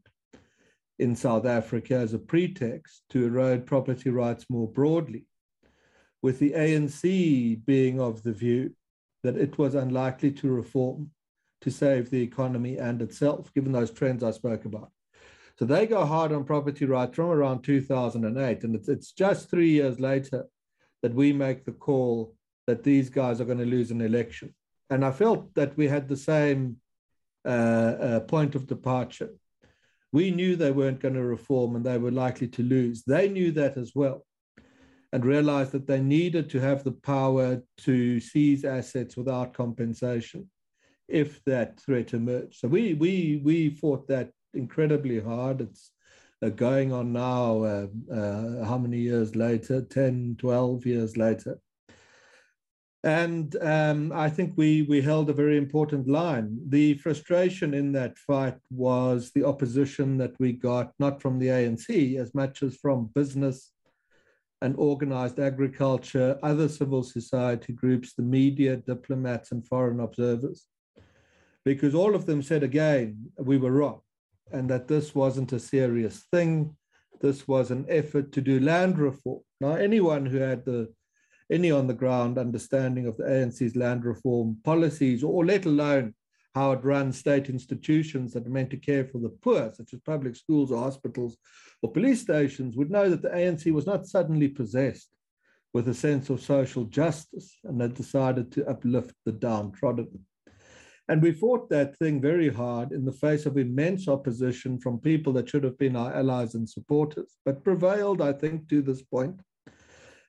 [1.03, 5.25] in South Africa as a pretext to erode property rights more broadly,
[6.21, 8.73] with the ANC being of the view
[9.21, 11.11] that it was unlikely to reform
[11.59, 14.91] to save the economy and itself, given those trends I spoke about.
[15.59, 18.63] So they go hard on property rights from around 2008.
[18.63, 20.45] And it's, it's just three years later
[21.01, 22.33] that we make the call
[22.65, 24.55] that these guys are going to lose an election.
[24.89, 26.77] And I felt that we had the same
[27.45, 29.31] uh, uh, point of departure.
[30.13, 33.03] We knew they weren't going to reform and they were likely to lose.
[33.03, 34.25] They knew that as well
[35.11, 40.49] and realized that they needed to have the power to seize assets without compensation
[41.07, 42.55] if that threat emerged.
[42.55, 45.61] So we we we fought that incredibly hard.
[45.61, 45.91] It's
[46.41, 49.81] uh, going on now, uh, uh, how many years later?
[49.81, 51.59] 10, 12 years later.
[53.03, 56.57] And um, I think we, we held a very important line.
[56.69, 62.17] The frustration in that fight was the opposition that we got, not from the ANC
[62.17, 63.71] as much as from business
[64.61, 70.67] and organized agriculture, other civil society groups, the media, diplomats, and foreign observers.
[71.65, 73.99] Because all of them said again, we were wrong
[74.53, 76.75] and that this wasn't a serious thing.
[77.19, 79.41] This was an effort to do land reform.
[79.59, 80.93] Now, anyone who had the
[81.51, 86.13] any on the ground understanding of the ANC's land reform policies, or let alone
[86.55, 89.99] how it runs state institutions that are meant to care for the poor, such as
[90.01, 91.37] public schools or hospitals
[91.81, 95.09] or police stations, would know that the ANC was not suddenly possessed
[95.73, 100.25] with a sense of social justice and had decided to uplift the downtrodden.
[101.09, 105.33] And we fought that thing very hard in the face of immense opposition from people
[105.33, 109.41] that should have been our allies and supporters, but prevailed, I think, to this point.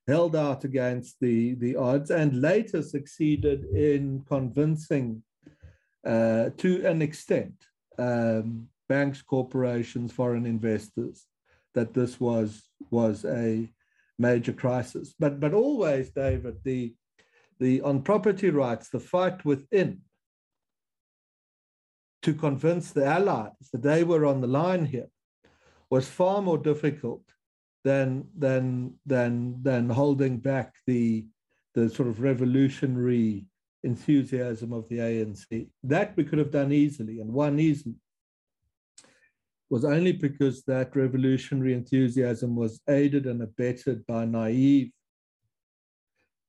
[0.07, 5.22] Held out against the, the odds and later succeeded in convincing,
[6.07, 7.55] uh, to an extent,
[7.98, 11.26] um, banks, corporations, foreign investors
[11.74, 13.68] that this was, was a
[14.18, 15.14] major crisis.
[15.18, 16.94] But, but always, David, the,
[17.59, 20.02] the on property rights, the fight within
[22.22, 25.09] to convince the allies that they were on the line here
[25.90, 27.22] was far more difficult
[27.85, 31.26] than than than than holding back the
[31.74, 33.47] the sort of revolutionary
[33.82, 35.68] enthusiasm of the ANC.
[35.82, 37.97] That we could have done easily and won easily
[39.70, 44.93] was only because that revolutionary enthusiasm was aided and abetted by naive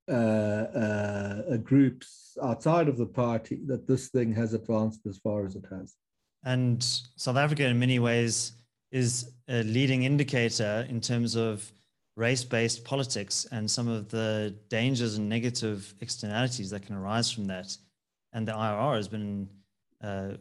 [0.07, 5.55] uh, uh, groups outside of the party that this thing has advanced as far as
[5.55, 5.95] it has.
[6.43, 6.83] And
[7.15, 8.53] South Africa, in many ways,
[8.95, 11.69] is a leading indicator in terms of
[12.15, 17.75] race-based politics and some of the dangers and negative externalities that can arise from that.
[18.31, 19.49] And the IRR has been
[20.01, 20.37] uh,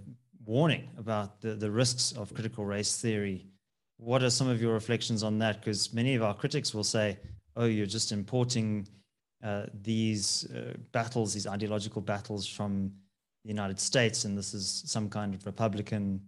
[0.47, 3.45] warning about the, the risks of critical race theory.
[3.97, 5.59] What are some of your reflections on that?
[5.59, 7.19] Because many of our critics will say,
[7.57, 8.87] oh, you're just importing
[9.43, 12.93] uh, these uh, battles, these ideological battles from
[13.43, 16.21] the United States, and this is some kind of Republican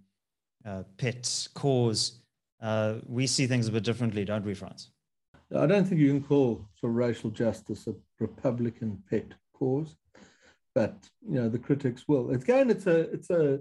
[0.66, 2.20] uh, pet cause.
[2.60, 4.90] Uh, we see things a bit differently, don't we, Frans?
[5.56, 9.94] I don't think you can call for racial justice a Republican pet cause,
[10.74, 10.96] but
[11.26, 12.30] you know the critics will.
[12.30, 13.60] Again, it's a it's a.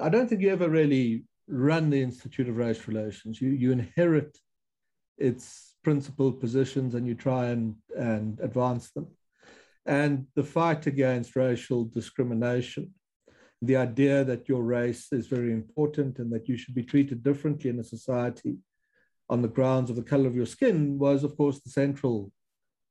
[0.00, 3.40] I don't think you ever really run the Institute of Race Relations.
[3.40, 4.36] You you inherit
[5.16, 9.06] its principal positions and you try and and advance them.
[9.86, 12.92] And the fight against racial discrimination
[13.62, 17.70] the idea that your race is very important and that you should be treated differently
[17.70, 18.56] in a society
[19.30, 22.32] on the grounds of the color of your skin was, of course, the central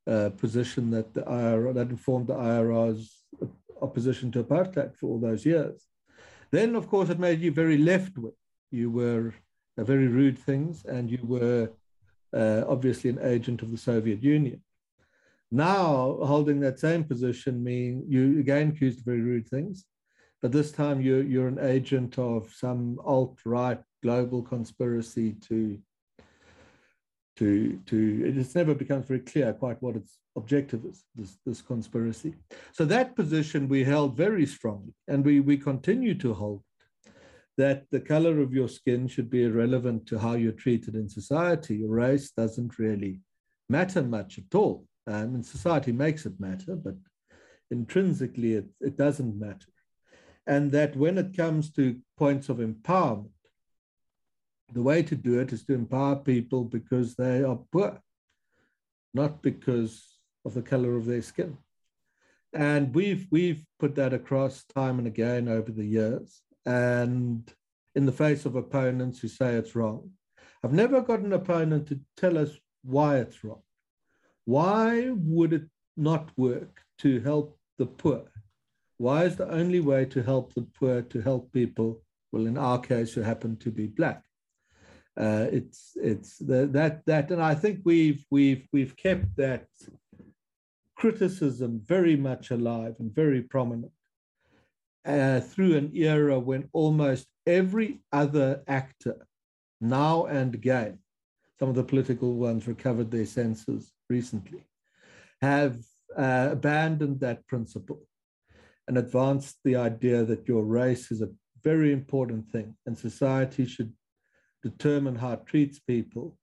[0.06, 3.22] uh, position that the IRR, that informed the IRR's
[3.82, 5.86] opposition to apartheid for all those years.
[6.50, 8.32] Then, of course, it made you very left wing.
[8.70, 9.34] You were
[9.76, 11.70] uh, very rude things, and you were
[12.34, 14.62] uh, obviously an agent of the Soviet Union.
[15.50, 19.84] Now, holding that same position, mean you again accused very rude things
[20.42, 25.78] but this time you're, you're an agent of some alt-right global conspiracy to,
[27.36, 31.62] to, to, it just never becomes very clear quite what its objective is, this, this
[31.62, 32.34] conspiracy.
[32.72, 36.62] So that position we held very strongly, and we, we continue to hold
[37.56, 41.76] that the color of your skin should be irrelevant to how you're treated in society.
[41.76, 43.20] Your race doesn't really
[43.68, 44.86] matter much at all.
[45.06, 46.94] Um, and society makes it matter, but
[47.70, 49.66] intrinsically it, it doesn't matter
[50.46, 53.30] and that when it comes to points of empowerment,
[54.72, 58.00] the way to do it is to empower people because they are poor,
[59.12, 61.58] not because of the color of their skin.
[62.54, 66.42] And we've we've put that across time and again over the years.
[66.66, 67.50] And
[67.94, 70.10] in the face of opponents who say it's wrong,
[70.62, 72.50] I've never got an opponent to tell us
[72.82, 73.62] why it's wrong.
[74.44, 78.24] Why would it not work to help the poor
[79.02, 82.00] why is the only way to help the poor to help people?
[82.30, 84.22] Well, in our case, who happen to be black.
[85.16, 89.66] Uh, it's it's the, that that, and I think we've we've we've kept that
[90.94, 93.92] criticism very much alive and very prominent
[95.04, 99.26] uh, through an era when almost every other actor,
[99.80, 101.00] now and again,
[101.58, 104.62] some of the political ones recovered their senses recently,
[105.40, 105.76] have
[106.16, 108.00] uh, abandoned that principle
[108.88, 111.30] and advanced the idea that your race is a
[111.62, 113.92] very important thing and society should
[114.62, 116.36] determine how it treats people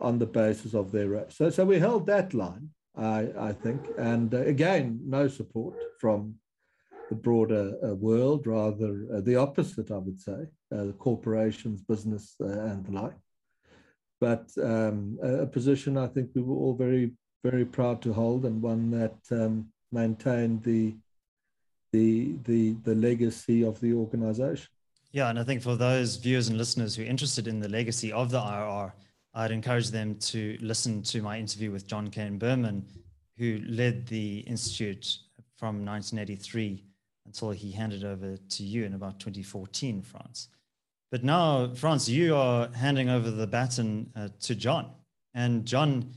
[0.00, 1.36] on the basis of their race.
[1.36, 3.80] So, so we held that line, I, I think.
[3.98, 6.34] And uh, again, no support from
[7.08, 12.34] the broader uh, world, rather uh, the opposite, I would say, uh, the corporations, business,
[12.40, 13.16] uh, and the like.
[14.20, 17.12] But um, a, a, position I think we were all very,
[17.42, 20.94] very proud to hold and one that um, maintained the
[21.94, 24.68] the the the legacy of the organization.
[25.12, 28.10] Yeah, and I think for those viewers and listeners who are interested in the legacy
[28.12, 28.92] of the IRR,
[29.32, 32.84] I'd encourage them to listen to my interview with John Kane-Berman,
[33.38, 35.18] who led the institute
[35.56, 36.82] from 1983
[37.26, 40.48] until he handed over to you in about 2014, Frans.
[41.12, 44.90] But now, Frans, you are handing over the baton uh, to John,
[45.32, 46.12] and John,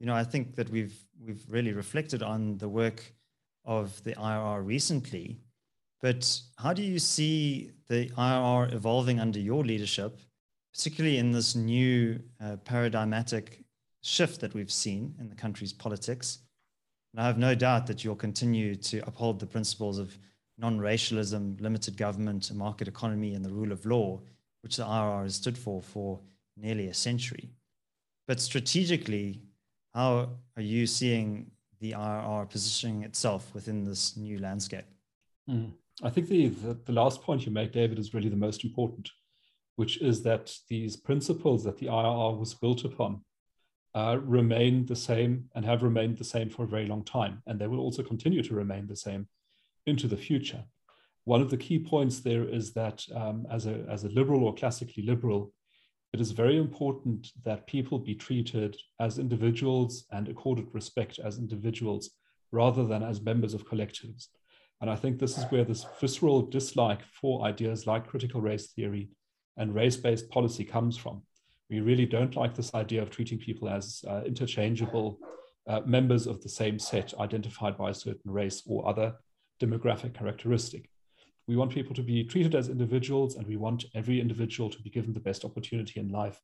[0.00, 3.14] you know, I think that we've we've really reflected on the work
[3.70, 5.38] of the IRR recently.
[6.02, 10.20] But how do you see the IRR evolving under your leadership,
[10.74, 13.64] particularly in this new uh, paradigmatic
[14.02, 16.38] shift that we've seen in the country's politics.
[17.12, 20.18] And I have no doubt that you'll continue to uphold the principles of
[20.58, 24.20] non racialism, limited government, market economy, and the rule of law,
[24.62, 26.20] which the IRR has stood for for
[26.56, 27.50] nearly a century.
[28.26, 29.42] But strategically,
[29.94, 31.50] how are you seeing
[31.80, 34.84] the IRR positioning itself within this new landscape?
[35.48, 35.72] Mm.
[36.02, 39.10] I think the, the, the last point you make, David, is really the most important,
[39.76, 43.22] which is that these principles that the IRR was built upon
[43.94, 47.58] uh, remain the same and have remained the same for a very long time, and
[47.58, 49.28] they will also continue to remain the same
[49.86, 50.64] into the future.
[51.24, 54.54] One of the key points there is that um, as, a, as a liberal or
[54.54, 55.52] classically liberal,
[56.12, 62.10] it is very important that people be treated as individuals and accorded respect as individuals
[62.50, 64.28] rather than as members of collectives.
[64.80, 69.10] And I think this is where this visceral dislike for ideas like critical race theory
[69.56, 71.22] and race based policy comes from.
[71.68, 75.20] We really don't like this idea of treating people as uh, interchangeable
[75.68, 79.14] uh, members of the same set identified by a certain race or other
[79.60, 80.89] demographic characteristic.
[81.46, 84.90] We want people to be treated as individuals, and we want every individual to be
[84.90, 86.40] given the best opportunity in life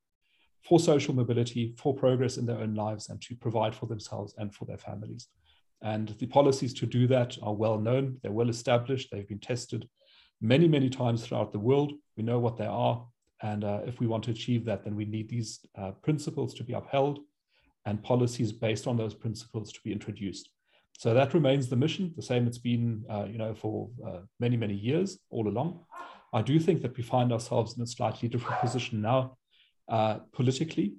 [0.62, 4.54] for social mobility, for progress in their own lives, and to provide for themselves and
[4.54, 5.28] for their families.
[5.82, 9.88] And the policies to do that are well known, they're well established, they've been tested
[10.40, 11.92] many, many times throughout the world.
[12.16, 13.06] We know what they are.
[13.42, 16.64] And uh, if we want to achieve that, then we need these uh, principles to
[16.64, 17.20] be upheld
[17.84, 20.50] and policies based on those principles to be introduced.
[20.98, 24.56] So that remains the mission, the same it's been, uh, you know, for uh, many,
[24.56, 25.84] many years all along.
[26.32, 29.36] I do think that we find ourselves in a slightly different position now
[29.88, 30.94] uh, politically.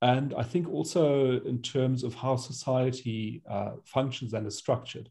[0.00, 5.08] And I think also in terms of how society uh, functions and is structured.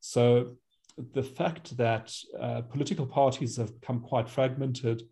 [0.00, 0.56] So
[1.12, 5.02] the fact that uh, political parties have become quite fragmented,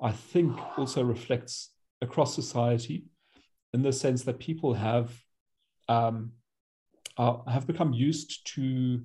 [0.00, 1.70] I think also reflects
[2.02, 3.04] across society
[3.72, 5.12] in the sense that people have
[5.88, 6.32] um,
[7.48, 9.00] have become used to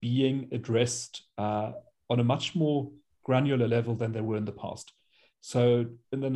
[0.00, 1.72] being addressed uh,
[2.10, 2.90] on a much more
[3.24, 4.92] granular level than they were in the past.
[5.40, 6.30] So, in the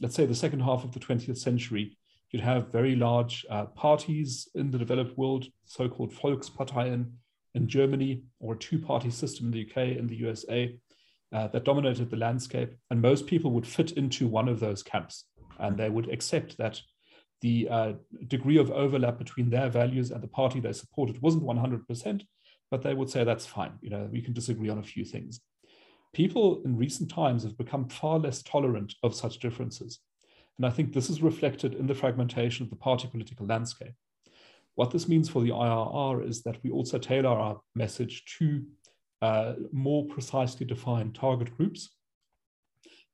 [0.00, 1.96] let's say the second half of the 20th century,
[2.30, 7.12] you'd have very large uh, parties in the developed world, so-called Volksparteien
[7.54, 10.76] in Germany, or a two-party system in the UK and the USA,
[11.32, 12.74] uh, that dominated the landscape.
[12.90, 15.24] And most people would fit into one of those camps,
[15.58, 16.80] and they would accept that
[17.40, 17.92] the uh,
[18.26, 22.22] degree of overlap between their values and the party they supported wasn't 100%,
[22.70, 23.72] but they would say that's fine.
[23.80, 25.40] You know, we can disagree on a few things.
[26.12, 30.00] People in recent times have become far less tolerant of such differences.
[30.56, 33.92] And I think this is reflected in the fragmentation of the party political landscape.
[34.74, 38.64] What this means for the IRR is that we also tailor our message to
[39.22, 41.90] uh, more precisely defined target groups,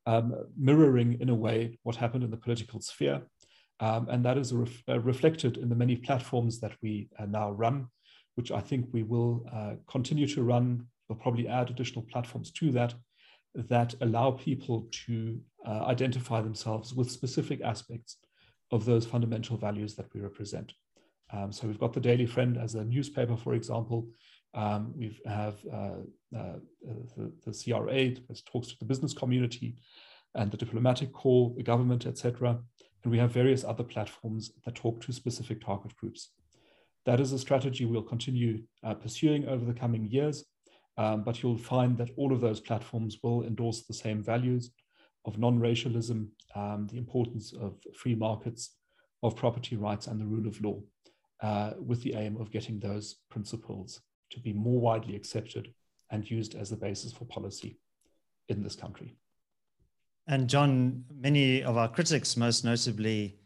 [0.06, 3.22] um, mirroring in a way what happened in the political sphere
[3.80, 7.50] um, and that is ref uh, reflected in the many platforms that we uh, now
[7.50, 7.88] run,
[8.36, 10.86] which I think we will uh, continue to run.
[11.08, 12.94] We'll probably add additional platforms to that
[13.54, 18.16] that allow people to uh, identify themselves with specific aspects
[18.72, 20.72] of those fundamental values that we represent.
[21.32, 24.08] Um, so we've got the Daily Friend as a newspaper, for example.
[24.54, 26.02] Um, we have uh,
[26.36, 26.58] uh,
[27.16, 29.76] the, the, CRA, which talks to the business community,
[30.34, 32.60] and the diplomatic corps, the government, etc.
[33.04, 36.30] And we have various other platforms that talk to specific target groups.
[37.04, 40.46] That is a strategy we'll continue uh, pursuing over the coming years,
[40.96, 44.70] um, but you'll find that all of those platforms will endorse the same values
[45.26, 48.76] of non-racialism, um, the importance of free markets,
[49.22, 50.80] of property rights and the rule of law,
[51.42, 54.00] uh, with the aim of getting those principles
[54.30, 55.74] to be more widely accepted
[56.10, 57.78] and used as the basis for policy
[58.48, 59.14] in this country.
[60.26, 63.36] And John, many of our critics, most notably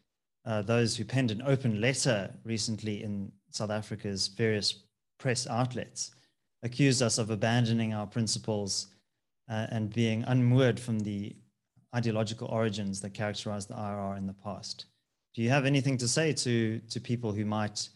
[0.45, 4.83] uh, those who penned an open letter recently in South Africa's various
[5.19, 6.13] press outlets,
[6.63, 8.89] accused us of abandoning our principles
[9.51, 11.35] uh, and being unmoored from the
[11.95, 14.87] ideological origins that characterized the IRR in the past.
[15.35, 17.89] Do you have anything to say to, to people who might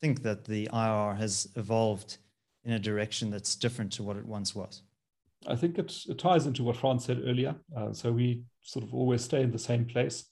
[0.00, 2.18] think that the IRR has evolved
[2.64, 4.82] in a direction that's different to what it once was?
[5.46, 7.54] I think it, it ties into what Frans said earlier.
[7.76, 10.24] Uh, so we sort of always stay in the same place,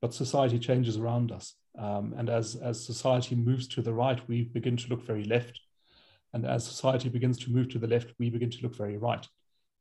[0.00, 1.54] but society changes around us.
[1.78, 5.60] Um, and as, as society moves to the right, we begin to look very left.
[6.32, 9.26] And as society begins to move to the left, we begin to look very right.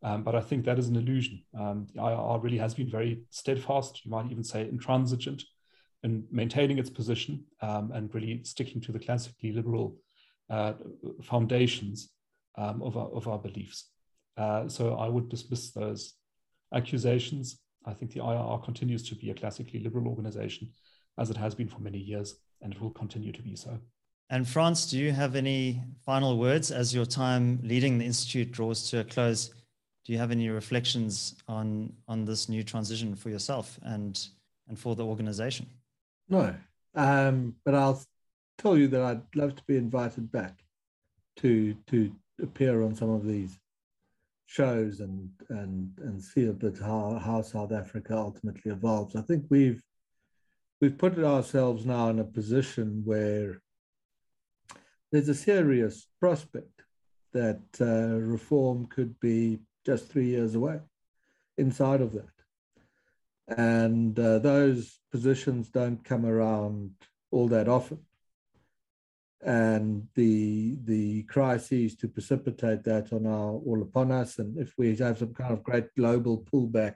[0.03, 1.43] Um, but I think that is an illusion.
[1.57, 5.43] Um, the IRR really has been very steadfast, you might even say intransigent,
[6.03, 9.95] in maintaining its position um, and really sticking to the classically liberal
[10.49, 10.73] uh,
[11.23, 12.09] foundations
[12.57, 13.89] um, of, our, of our beliefs.
[14.37, 16.13] Uh, so I would dismiss those
[16.73, 17.59] accusations.
[17.85, 20.69] I think the IRR continues to be a classically liberal organization
[21.17, 23.79] as it has been for many years, and it will continue to be so.
[24.29, 28.89] And Frans, do you have any final words as your time leading the Institute draws
[28.91, 29.49] to a close?
[30.05, 34.19] Do you have any reflections on, on this new transition for yourself and,
[34.67, 35.65] and for the organization?
[36.29, 36.53] No,
[36.93, 38.03] um, but I'll
[38.57, 40.59] tell you that I'd love to be invited back
[41.37, 42.11] to, to
[42.41, 43.57] appear on some of these
[44.47, 49.15] shows and, and, and see a bit how, how South Africa ultimately evolves.
[49.15, 49.83] I think we've,
[50.81, 53.61] we've put ourselves now in a position where
[55.11, 56.81] there's a serious prospect
[57.33, 60.79] that uh, reform could be just three years away
[61.57, 63.57] inside of that.
[63.57, 66.91] And uh, those positions don't come around
[67.31, 67.99] all that often.
[69.45, 74.39] And the, the crises to precipitate that are now all upon us.
[74.39, 76.95] And if we have some kind of great global pullback,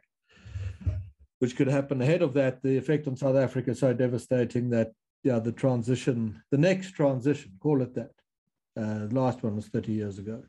[1.39, 4.91] which could happen ahead of that, the effect on South Africa is so devastating that
[5.23, 8.11] yeah, the transition, the next transition, call it that.
[8.75, 10.43] Uh, last one was 30 years ago.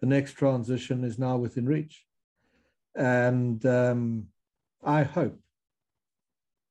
[0.00, 2.04] The next transition is now within reach.
[2.94, 4.26] And um,
[4.84, 5.38] I hope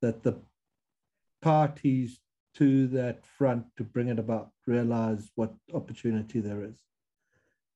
[0.01, 0.37] that the
[1.41, 2.19] parties
[2.59, 6.77] to that front to bring it about realize what opportunity there is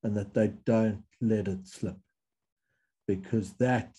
[0.03, 1.97] and that they don't let it slip
[3.07, 3.95] because that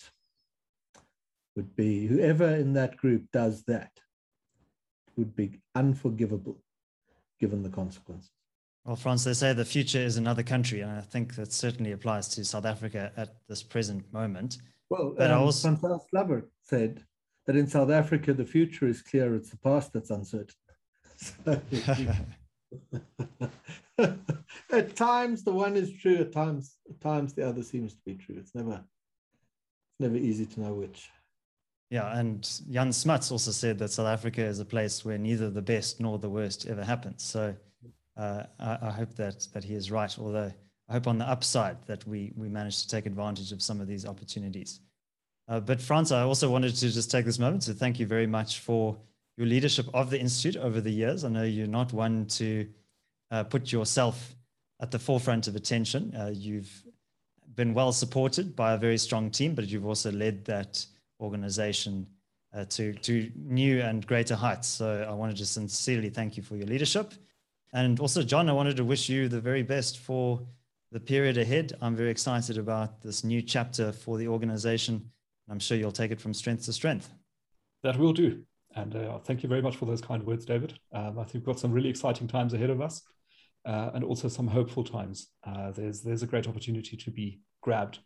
[1.56, 3.90] would be whoever in that group does that
[5.16, 6.60] would be unforgivable
[7.40, 8.30] given the consequences.
[8.84, 12.28] Well, Frans, they say the future is another country, and I think that certainly applies
[12.30, 14.58] to South Africa at this present moment.
[14.90, 17.02] Well, but um, also Van said
[17.46, 20.54] that in South Africa the future is clear; it's the past that's uncertain.
[24.70, 28.14] at times the one is true, at times at times the other seems to be
[28.14, 28.36] true.
[28.38, 28.82] It's never
[30.00, 31.08] never easy to know which.
[31.90, 35.62] Yeah, and Jan Smuts also said that South Africa is a place where neither the
[35.62, 37.22] best nor the worst ever happens.
[37.22, 37.54] So
[38.16, 40.16] uh, I, I, hope that that he is right.
[40.18, 40.52] Although
[40.88, 43.86] I hope on the upside that we we manage to take advantage of some of
[43.86, 44.80] these opportunities.
[45.46, 48.26] Uh, but Frans, I also wanted to just take this moment to thank you very
[48.26, 48.96] much for
[49.36, 51.24] your leadership of the institute over the years.
[51.24, 52.68] I know you're not one to
[53.30, 54.34] uh, put yourself
[54.80, 56.14] at the forefront of attention.
[56.16, 56.84] Uh, you've
[57.54, 60.84] been well supported by a very strong team, but you've also led that
[61.20, 62.06] organization
[62.54, 64.68] uh, to, to new and greater heights.
[64.68, 67.14] So I wanted to sincerely thank you for your leadership.
[67.72, 70.40] And also, John, I wanted to wish you the very best for
[70.92, 71.72] the period ahead.
[71.80, 75.10] I'm very excited about this new chapter for the organization.
[75.50, 77.12] I'm sure you'll take it from strength to strength.
[77.82, 78.44] That will do.
[78.76, 80.78] And uh, thank you very much for those kind words, David.
[80.92, 83.02] Um, I think we've got some really exciting times ahead of us
[83.64, 85.28] uh, and also some hopeful times.
[85.46, 88.00] Uh, there's, there's a great opportunity to be grabbed,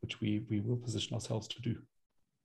[0.00, 1.76] which we, we will position ourselves to do.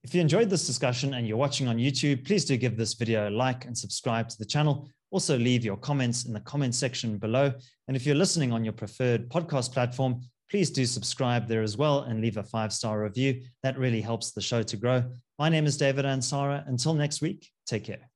[0.04, 3.30] If you enjoyed this discussion and you're watching on YouTube, please do give this video
[3.30, 4.90] a like and subscribe to the channel.
[5.12, 7.54] Also, leave your comments in the comment section below.
[7.88, 12.02] And if you're listening on your preferred podcast platform, please do subscribe there as well
[12.02, 13.44] and leave a five star review.
[13.62, 15.04] That really helps the show to grow.
[15.40, 16.68] My name is David Ansara.
[16.68, 18.13] Until next week, take care.